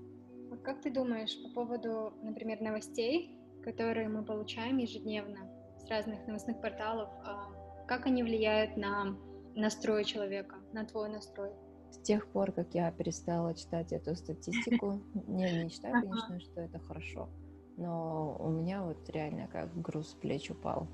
А 0.53 0.57
как 0.57 0.81
ты 0.81 0.91
думаешь 0.91 1.37
по 1.43 1.51
поводу, 1.51 2.13
например, 2.23 2.61
новостей, 2.61 3.37
которые 3.63 4.09
мы 4.09 4.25
получаем 4.25 4.79
ежедневно 4.79 5.51
с 5.79 5.89
разных 5.89 6.27
новостных 6.27 6.61
порталов, 6.61 7.09
а, 7.25 7.85
как 7.87 8.07
они 8.07 8.23
влияют 8.23 8.77
на 8.77 9.17
настрой 9.55 10.05
человека, 10.05 10.57
на 10.73 10.85
твой 10.85 11.09
настрой? 11.09 11.51
С 11.91 11.99
тех 11.99 12.29
пор, 12.29 12.53
как 12.53 12.75
я 12.75 12.91
перестала 12.91 13.55
читать 13.55 13.93
эту 13.93 14.15
статистику, 14.17 15.01
я 15.29 15.65
не 15.65 15.71
считаю, 15.71 16.03
конечно, 16.03 16.41
что 16.41 16.61
это 16.61 16.79
хорошо, 16.79 17.29
но 17.77 18.37
у 18.39 18.51
меня 18.51 18.83
вот 18.83 19.09
реально 19.11 19.49
как 19.49 19.81
груз 19.81 20.15
плеч 20.15 20.51
упал. 20.51 20.89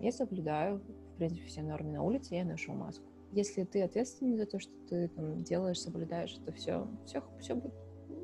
Я 0.00 0.12
соблюдаю, 0.12 0.78
в 0.78 1.16
принципе, 1.16 1.46
все 1.46 1.62
нормы 1.62 1.92
на 1.92 2.02
улице, 2.02 2.34
я 2.34 2.44
ношу 2.44 2.72
маску. 2.72 3.11
Если 3.32 3.64
ты 3.64 3.82
ответственный 3.82 4.36
за 4.36 4.46
то, 4.46 4.60
что 4.60 4.72
ты 4.88 5.08
там 5.08 5.42
делаешь, 5.42 5.80
соблюдаешь, 5.80 6.32
то 6.44 6.52
все, 6.52 6.86
все, 7.06 7.24
все 7.40 7.54
будет, 7.54 7.74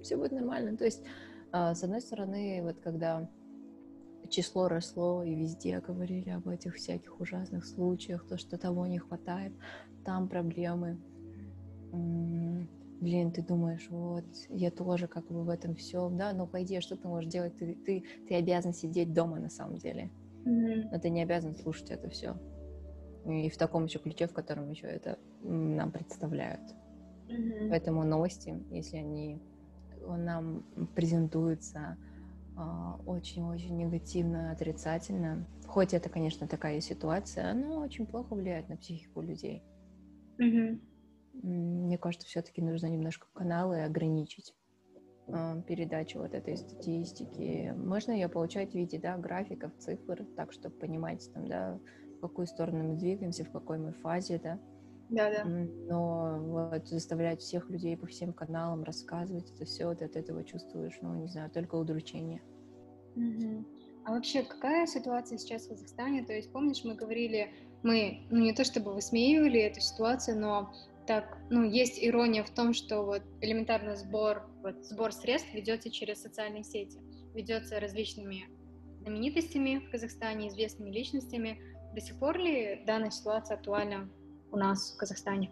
все 0.02 0.16
будет 0.16 0.32
нормально. 0.32 0.76
То 0.76 0.84
есть, 0.84 1.02
а, 1.50 1.74
с 1.74 1.82
одной 1.82 2.00
стороны, 2.00 2.60
вот 2.62 2.78
когда 2.80 3.28
число 4.28 4.68
росло, 4.68 5.22
и 5.22 5.34
везде 5.34 5.80
говорили 5.80 6.30
об 6.30 6.48
этих 6.48 6.76
всяких 6.76 7.20
ужасных 7.20 7.64
случаях, 7.64 8.26
то, 8.26 8.36
что 8.36 8.58
того 8.58 8.86
не 8.86 8.98
хватает, 8.98 9.52
там 10.04 10.28
проблемы. 10.28 10.98
Блин, 13.00 13.30
ты 13.32 13.42
думаешь, 13.42 13.86
вот, 13.90 14.24
я 14.48 14.70
тоже 14.70 15.06
как 15.06 15.26
бы 15.28 15.42
в 15.42 15.48
этом 15.48 15.74
все, 15.76 16.08
да, 16.10 16.32
но 16.32 16.46
по 16.46 16.62
идее, 16.62 16.80
что 16.80 16.96
ты 16.96 17.06
можешь 17.06 17.30
делать? 17.30 17.56
Ты, 17.56 17.74
ты, 17.86 18.04
ты 18.28 18.34
обязан 18.34 18.74
сидеть 18.74 19.14
дома 19.14 19.38
на 19.38 19.48
самом 19.48 19.78
деле. 19.78 20.10
Mm-hmm. 20.44 20.88
Но 20.92 20.98
ты 20.98 21.08
не 21.10 21.22
обязан 21.22 21.54
слушать 21.54 21.90
это 21.90 22.10
все. 22.10 22.36
И 23.28 23.50
в 23.50 23.56
таком 23.56 23.84
еще 23.84 23.98
ключе, 23.98 24.26
в 24.26 24.32
котором 24.32 24.70
еще 24.70 24.86
это 24.86 25.18
нам 25.42 25.92
представляют. 25.92 26.62
Mm-hmm. 27.28 27.68
Поэтому 27.68 28.04
новости, 28.04 28.58
если 28.70 28.96
они 28.96 29.42
нам 30.06 30.64
презентуются 30.94 31.98
а, 32.56 32.98
очень-очень 33.06 33.76
негативно, 33.76 34.50
отрицательно. 34.50 35.46
Хоть 35.66 35.92
это, 35.94 36.08
конечно, 36.08 36.48
такая 36.48 36.80
ситуация, 36.80 37.52
но 37.52 37.80
очень 37.80 38.06
плохо 38.06 38.34
влияет 38.34 38.68
на 38.68 38.76
психику 38.76 39.20
людей. 39.20 39.62
Mm-hmm. 40.38 40.80
Мне 41.42 41.98
кажется, 41.98 42.26
все-таки 42.26 42.62
нужно 42.62 42.86
немножко 42.86 43.26
каналы 43.32 43.84
ограничить 43.84 44.54
а, 45.28 45.60
передачу 45.62 46.18
вот 46.18 46.34
этой 46.34 46.56
статистики. 46.56 47.74
Можно 47.76 48.12
ее 48.12 48.28
получать 48.28 48.72
в 48.72 48.74
виде 48.74 48.98
да, 48.98 49.16
графиков, 49.18 49.72
цифр, 49.78 50.26
так, 50.36 50.52
чтобы 50.52 50.74
понимать, 50.76 51.30
там, 51.34 51.46
да, 51.46 51.78
в 52.18 52.20
какую 52.20 52.46
сторону 52.46 52.84
мы 52.84 52.96
двигаемся, 52.96 53.44
в 53.44 53.50
какой 53.50 53.78
мы 53.78 53.92
фазе, 53.92 54.38
да. 54.42 54.58
Да, 55.08 55.30
да. 55.30 55.44
Но 55.44 56.38
вот 56.38 56.86
заставлять 56.86 57.40
всех 57.40 57.70
людей 57.70 57.96
по 57.96 58.06
всем 58.06 58.32
каналам 58.32 58.84
рассказывать 58.84 59.50
это 59.50 59.64
все, 59.64 59.86
вот 59.86 60.02
от 60.02 60.16
этого 60.16 60.44
чувствуешь, 60.44 60.98
ну, 61.00 61.14
не 61.14 61.28
знаю, 61.28 61.50
только 61.50 61.76
удручение. 61.76 62.42
Угу. 63.16 63.64
А 64.04 64.12
вообще, 64.12 64.42
какая 64.42 64.86
ситуация 64.86 65.38
сейчас 65.38 65.66
в 65.66 65.70
Казахстане? 65.70 66.24
То 66.24 66.32
есть, 66.34 66.52
помнишь, 66.52 66.84
мы 66.84 66.94
говорили, 66.94 67.50
мы, 67.82 68.26
ну, 68.30 68.40
не 68.40 68.52
то 68.52 68.64
чтобы 68.64 68.92
высмеивали 68.92 69.60
эту 69.60 69.80
ситуацию, 69.80 70.38
но 70.38 70.72
так, 71.06 71.38
ну, 71.48 71.62
есть 71.62 72.04
ирония 72.04 72.44
в 72.44 72.50
том, 72.50 72.74
что 72.74 73.02
вот 73.02 73.22
элементарно 73.40 73.96
сбор, 73.96 74.46
вот 74.62 74.84
сбор 74.84 75.12
средств 75.12 75.52
ведется 75.54 75.90
через 75.90 76.20
социальные 76.20 76.64
сети, 76.64 77.00
ведется 77.34 77.80
различными 77.80 78.44
знаменитостями 79.00 79.78
в 79.78 79.90
Казахстане, 79.90 80.48
известными 80.48 80.90
личностями. 80.90 81.58
До 81.98 82.04
сих 82.04 82.16
пор 82.16 82.38
ли 82.38 82.80
данная 82.86 83.10
ситуация 83.10 83.56
актуальна 83.56 84.08
у 84.52 84.56
нас 84.56 84.92
в 84.92 84.98
Казахстане? 84.98 85.50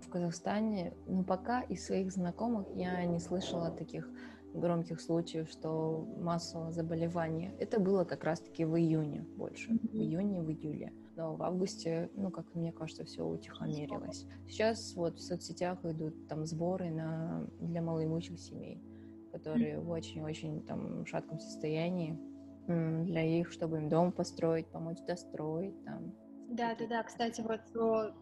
В 0.00 0.08
Казахстане, 0.08 0.94
ну, 1.06 1.22
пока 1.22 1.60
из 1.60 1.84
своих 1.84 2.10
знакомых 2.10 2.66
я 2.74 3.04
не 3.04 3.20
слышала 3.20 3.70
таких 3.70 4.08
громких 4.54 5.02
случаев, 5.02 5.50
что 5.50 6.08
массового 6.16 6.72
заболевания. 6.72 7.54
Это 7.58 7.78
было 7.78 8.04
как 8.04 8.24
раз-таки 8.24 8.64
в 8.64 8.74
июне 8.74 9.26
больше, 9.36 9.72
mm-hmm. 9.72 9.90
в 9.90 9.94
июне, 9.94 10.40
в 10.40 10.50
июле. 10.50 10.94
Но 11.14 11.36
в 11.36 11.42
августе, 11.42 12.08
ну, 12.14 12.30
как 12.30 12.46
мне 12.54 12.72
кажется, 12.72 13.04
все 13.04 13.26
утихомирилось. 13.26 14.24
Сейчас 14.48 14.94
вот 14.96 15.18
в 15.18 15.22
соцсетях 15.22 15.84
идут 15.84 16.26
там 16.26 16.46
сборы 16.46 16.88
на, 16.88 17.46
для 17.60 17.82
малоимущих 17.82 18.40
семей, 18.40 18.82
которые 19.30 19.74
mm-hmm. 19.74 19.82
в 19.82 19.90
очень-очень 19.90 20.62
там 20.62 21.04
шатком 21.04 21.38
состоянии, 21.38 22.18
для 22.66 23.22
их, 23.22 23.50
чтобы 23.50 23.78
им 23.78 23.88
дом 23.88 24.12
построить, 24.12 24.70
помочь 24.70 24.98
достроить 25.06 25.84
там. 25.84 26.14
Да, 26.50 26.74
да, 26.74 26.86
да. 26.86 27.02
Кстати, 27.02 27.40
вот 27.40 27.60
про 27.72 28.12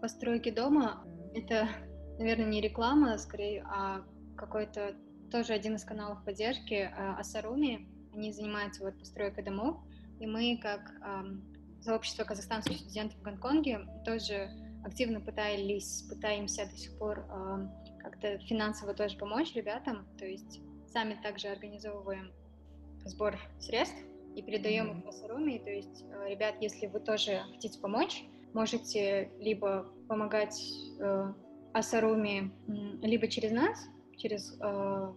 постройки 0.00 0.50
дома 0.50 1.04
это, 1.34 1.68
наверное, 2.18 2.46
не 2.46 2.60
реклама, 2.60 3.14
а 3.14 3.18
скорее, 3.18 3.64
а 3.68 4.02
какой-то 4.36 4.94
тоже 5.30 5.52
один 5.52 5.74
из 5.74 5.84
каналов 5.84 6.24
поддержки 6.24 6.74
э, 6.74 6.90
Асаруми. 7.18 7.88
Они 8.14 8.32
занимаются 8.32 8.84
вот 8.84 8.98
постройкой 8.98 9.44
домов, 9.44 9.76
и 10.18 10.26
мы 10.26 10.58
как 10.60 10.92
сообщество 11.80 12.24
казахстанских 12.24 12.78
студентов 12.78 13.18
в 13.20 13.22
Гонконге 13.22 13.86
тоже 14.04 14.50
активно 14.84 15.20
пытались, 15.20 16.02
пытаемся 16.08 16.66
до 16.66 16.76
сих 16.76 16.98
пор 16.98 17.26
как-то 18.00 18.38
финансово 18.38 18.94
тоже 18.94 19.16
помочь 19.16 19.54
ребятам, 19.54 20.08
то 20.18 20.26
есть 20.26 20.60
сами 20.88 21.14
также 21.22 21.48
организовываем 21.48 22.32
сбор 23.08 23.38
средств 23.58 23.96
и 24.36 24.42
передаем 24.42 24.98
их 24.98 25.04
в 25.04 25.08
Асаруми, 25.08 25.58
то 25.58 25.70
есть, 25.70 26.04
э, 26.10 26.30
ребят, 26.30 26.54
если 26.60 26.86
вы 26.86 27.00
тоже 27.00 27.42
хотите 27.52 27.78
помочь, 27.80 28.24
можете 28.54 29.30
либо 29.40 29.86
помогать 30.08 30.60
э, 31.00 31.32
Асаруми 31.72 32.52
либо 33.02 33.28
через 33.28 33.50
нас, 33.50 33.78
через 34.16 34.56
э, 34.60 35.12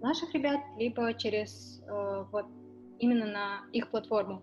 наших 0.00 0.34
ребят, 0.34 0.60
либо 0.78 1.14
через 1.14 1.82
э, 1.86 2.24
вот 2.32 2.46
именно 2.98 3.26
на 3.26 3.60
их 3.72 3.90
платформу. 3.90 4.42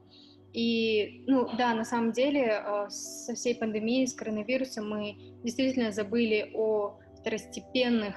И, 0.54 1.24
ну, 1.28 1.47
да, 1.58 1.74
на 1.76 1.86
самом 1.86 2.12
деле, 2.12 2.64
э, 2.66 2.89
со 2.89 3.34
всей 3.36 3.56
пандемией, 3.56 4.08
с 4.08 4.14
коронавирусом 4.14 4.89
мы 4.89 5.16
действительно 5.43 5.91
забыли 5.91 6.52
о 6.56 6.97
второстепенных 7.20 8.16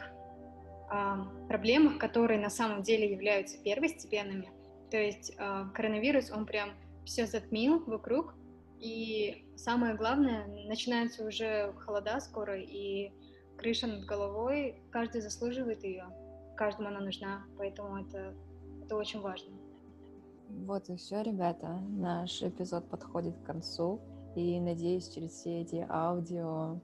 э, 0.91 1.47
проблемах, 1.49 1.99
которые 1.99 2.41
на 2.41 2.51
самом 2.51 2.83
деле 2.83 3.11
являются 3.11 3.59
первостепенными. 3.63 4.51
То 4.93 4.99
есть 4.99 5.33
э, 5.39 5.65
коронавирус, 5.73 6.31
он 6.31 6.45
прям 6.45 6.69
все 7.07 7.27
затмил 7.27 7.83
вокруг, 7.87 8.35
и 8.79 9.49
самое 9.57 9.95
главное, 9.95 10.47
начинается 10.69 11.25
уже 11.27 11.73
холода 11.81 12.21
скоро, 12.21 12.61
и 12.61 13.11
крыша 13.57 13.87
над 13.87 14.05
головой, 14.05 14.83
каждый 14.91 15.23
заслуживает 15.23 15.83
ее, 15.83 16.05
каждому 16.59 16.91
она 16.91 17.01
нужна, 17.01 17.43
поэтому 17.57 18.03
это, 18.03 18.35
это 18.85 18.97
очень 18.97 19.21
важно. 19.21 19.57
Вот 20.67 20.91
и 20.91 20.97
все, 20.97 21.23
ребята. 21.23 21.69
Наш 21.89 22.43
эпизод 22.43 22.91
подходит 22.91 23.35
к 23.39 23.47
концу. 23.47 23.99
И 24.37 24.61
надеюсь, 24.61 25.09
через 25.09 25.31
все 25.31 25.63
эти 25.63 25.87
аудио 25.89 26.79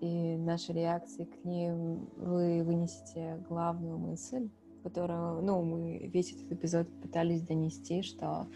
и 0.00 0.36
наши 0.36 0.72
реакции 0.72 1.24
к 1.24 1.44
ним 1.44 2.08
вы 2.16 2.64
вынесете 2.64 3.44
главную 3.50 3.98
мысль, 3.98 4.48
которую, 4.82 5.42
ну, 5.42 5.62
мы 5.62 6.10
весь 6.12 6.32
этот 6.32 6.52
эпизод 6.52 6.88
пытались 7.00 7.42
донести, 7.42 8.02
что 8.02 8.46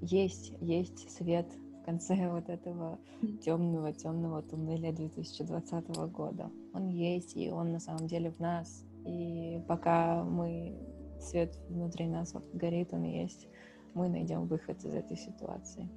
есть, 0.00 0.52
есть 0.60 1.10
свет 1.10 1.46
в 1.80 1.84
конце 1.84 2.30
вот 2.30 2.48
этого 2.48 2.98
темного, 3.42 3.92
темного 3.92 4.42
туннеля 4.42 4.92
2020 4.92 5.88
года. 6.12 6.50
Он 6.72 6.88
есть, 6.88 7.36
и 7.36 7.50
он 7.50 7.72
на 7.72 7.80
самом 7.80 8.06
деле 8.06 8.30
в 8.30 8.38
нас. 8.38 8.84
И 9.06 9.62
пока 9.66 10.24
мы 10.24 10.78
свет 11.20 11.56
внутри 11.68 12.06
нас 12.06 12.34
вот 12.34 12.44
горит, 12.54 12.92
он 12.92 13.04
есть, 13.04 13.48
мы 13.94 14.08
найдем 14.08 14.46
выход 14.46 14.82
из 14.84 14.94
этой 14.94 15.16
ситуации. 15.16 15.88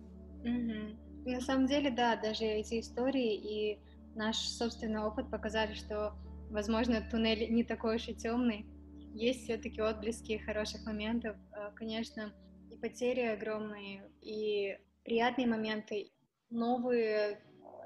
Mm-hmm. 0.43 1.31
На 1.31 1.41
самом 1.41 1.67
деле, 1.67 1.89
да, 1.89 2.15
даже 2.17 2.43
эти 2.43 2.79
истории 2.79 3.35
и 3.35 3.79
наш 4.15 4.37
собственный 4.37 5.01
опыт 5.01 5.29
показали, 5.29 5.73
что, 5.73 6.13
возможно, 6.49 7.01
туннель 7.09 7.51
не 7.53 7.63
такой 7.63 7.95
уж 7.95 8.07
и 8.09 8.13
темный. 8.13 8.65
Есть 9.13 9.43
все-таки 9.43 9.81
отблески 9.81 10.37
хороших 10.37 10.85
моментов. 10.85 11.37
Э, 11.55 11.71
конечно, 11.75 12.33
и 12.71 12.75
потери 12.75 13.21
огромные, 13.21 14.09
и 14.21 14.77
приятные 15.03 15.47
моменты, 15.47 16.11
новые 16.49 17.39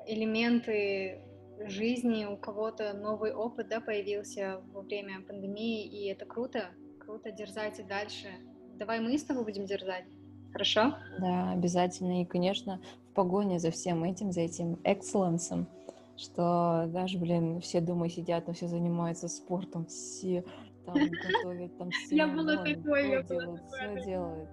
элементы 0.08 1.22
жизни, 1.66 2.26
у 2.26 2.38
кого-то 2.38 2.94
новый 2.94 3.34
опыт 3.34 3.68
да, 3.70 3.82
появился 3.82 4.62
во 4.72 4.82
время 4.82 5.22
пандемии, 5.22 5.86
и 5.86 6.08
это 6.08 6.26
круто, 6.26 6.70
круто, 7.00 7.32
дерзайте 7.32 7.84
дальше. 7.84 8.28
Давай 8.76 9.00
мы 9.00 9.18
с 9.18 9.24
тобой 9.24 9.44
будем 9.44 9.66
дерзать. 9.66 10.06
Хорошо? 10.52 10.96
Да, 11.20 11.52
обязательно. 11.52 12.22
И, 12.22 12.26
конечно, 12.26 12.80
в 13.10 13.14
погоне 13.14 13.60
за 13.60 13.72
всем 13.72 14.04
этим, 14.04 14.32
за 14.32 14.42
этим 14.42 14.80
экселленсом, 14.84 15.68
что 16.16 16.86
даже, 16.88 17.18
блин, 17.18 17.60
все 17.62 17.82
дома 17.82 18.10
сидят, 18.10 18.48
но 18.48 18.54
все 18.54 18.68
занимаются 18.68 19.28
спортом, 19.28 19.86
все 19.88 20.44
там 20.88 20.96
готовят, 20.96 21.78
там 21.78 21.92
все 21.92 22.16
я 22.16 22.28
была 22.28 22.64
такой, 22.64 23.10
я 23.10 23.24
делают, 23.24 23.62
все 23.68 24.06
делают. 24.06 24.50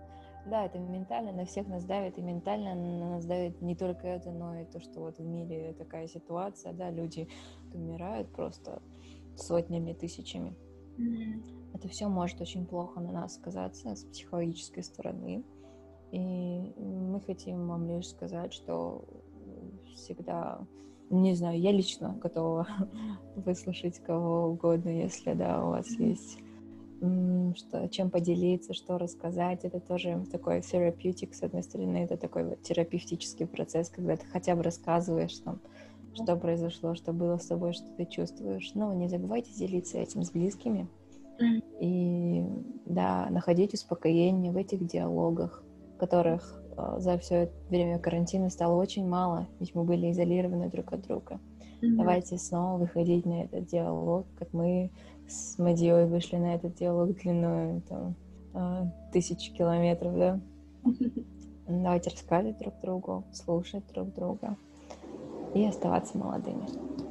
Да, 0.47 0.66
это 0.66 0.78
ментально 0.78 1.32
на 1.32 1.47
всех 1.47 1.66
нас 1.68 1.85
давит, 1.85 2.18
и 2.18 2.22
ментально 2.22 2.74
на 2.74 3.11
нас 3.12 3.24
давит 3.24 3.62
не 3.62 3.74
только 3.74 4.07
это, 4.07 4.30
но 4.30 4.61
и 4.61 4.64
то, 4.66 4.78
что 4.78 5.01
вот 5.01 5.18
в 5.18 5.24
мире 5.24 5.72
такая 5.72 6.07
ситуация, 6.07 6.74
да, 6.74 6.91
люди 6.91 7.28
умирают 7.72 8.30
просто 8.30 8.82
сотнями, 9.37 9.95
тысячами. 9.95 10.55
Mm-hmm. 10.99 11.72
Это 11.74 11.89
все 11.89 12.09
может 12.09 12.41
очень 12.41 12.66
плохо 12.66 13.01
на 13.01 13.11
нас 13.11 13.35
сказаться 13.35 13.97
с 13.97 14.05
психологической 14.05 14.82
стороны. 14.82 15.45
И 16.12 16.72
мы 16.78 17.20
хотим 17.20 17.66
вам 17.66 17.89
лишь 17.89 18.09
сказать, 18.09 18.53
что 18.53 19.05
всегда, 19.95 20.61
не 21.21 21.35
знаю, 21.35 21.59
я 21.61 21.73
лично 21.73 22.17
готова 22.21 22.67
выслушать 23.37 23.99
кого 23.99 24.49
угодно, 24.49 24.89
если, 24.89 25.35
да, 25.35 25.65
у 25.65 25.71
вас 25.71 25.89
есть 25.99 26.39
что, 27.57 27.87
чем 27.91 28.11
поделиться, 28.11 28.73
что 28.73 28.97
рассказать. 28.97 29.65
Это 29.65 29.79
тоже 29.79 30.25
такой 30.33 30.62
терапевтик, 30.62 31.35
с 31.35 31.43
одной 31.43 31.62
стороны, 31.62 31.99
это 31.99 32.17
такой 32.17 32.45
вот 32.45 32.62
терапевтический 32.62 33.47
процесс, 33.47 33.91
когда 33.91 34.17
ты 34.17 34.25
хотя 34.27 34.57
бы 34.57 34.62
рассказываешь 34.62 35.37
там, 35.39 35.61
что 36.15 36.37
произошло, 36.37 36.95
что 36.95 37.12
было 37.12 37.37
с 37.37 37.47
тобой, 37.47 37.75
что 37.75 37.87
ты 37.97 38.07
чувствуешь. 38.07 38.73
Но 38.75 38.95
не 38.95 39.09
забывайте 39.09 39.53
делиться 39.53 39.99
этим 39.99 40.23
с 40.23 40.31
близкими. 40.31 40.89
И 41.81 42.45
да, 42.87 43.29
находить 43.29 43.75
успокоение 43.75 44.53
в 44.53 44.57
этих 44.57 44.87
диалогах 44.87 45.65
которых 45.99 46.61
э, 46.64 46.64
за 46.99 47.18
все 47.18 47.51
время 47.68 47.99
карантина 47.99 48.51
стало 48.51 48.81
очень 48.81 49.07
мало, 49.07 49.47
ведь 49.61 49.75
мы 49.75 49.85
были 49.85 50.11
изолированы 50.11 50.68
друг 50.70 50.93
от 50.93 51.03
друга. 51.03 51.39
Mm-hmm. 51.81 51.97
Давайте 51.97 52.39
снова 52.39 52.79
выходить 52.79 53.27
на 53.27 53.43
этот 53.43 53.66
диалог, 53.66 54.27
как 54.39 54.53
мы 54.53 54.91
с 55.29 55.59
Мадией 55.59 56.07
вышли 56.07 56.37
на 56.37 56.55
этот 56.55 56.75
диалог 56.75 57.14
длиной 57.16 57.81
там, 57.89 58.14
э, 58.55 58.87
тысячи 59.12 59.53
километров, 59.53 60.16
да? 60.16 60.41
Давайте 61.66 62.11
рассказывать 62.11 62.59
друг 62.59 62.75
другу, 62.83 63.25
слушать 63.33 63.85
друг 63.93 64.12
друга 64.14 64.57
и 65.55 65.64
оставаться 65.64 66.18
молодыми. 66.18 67.04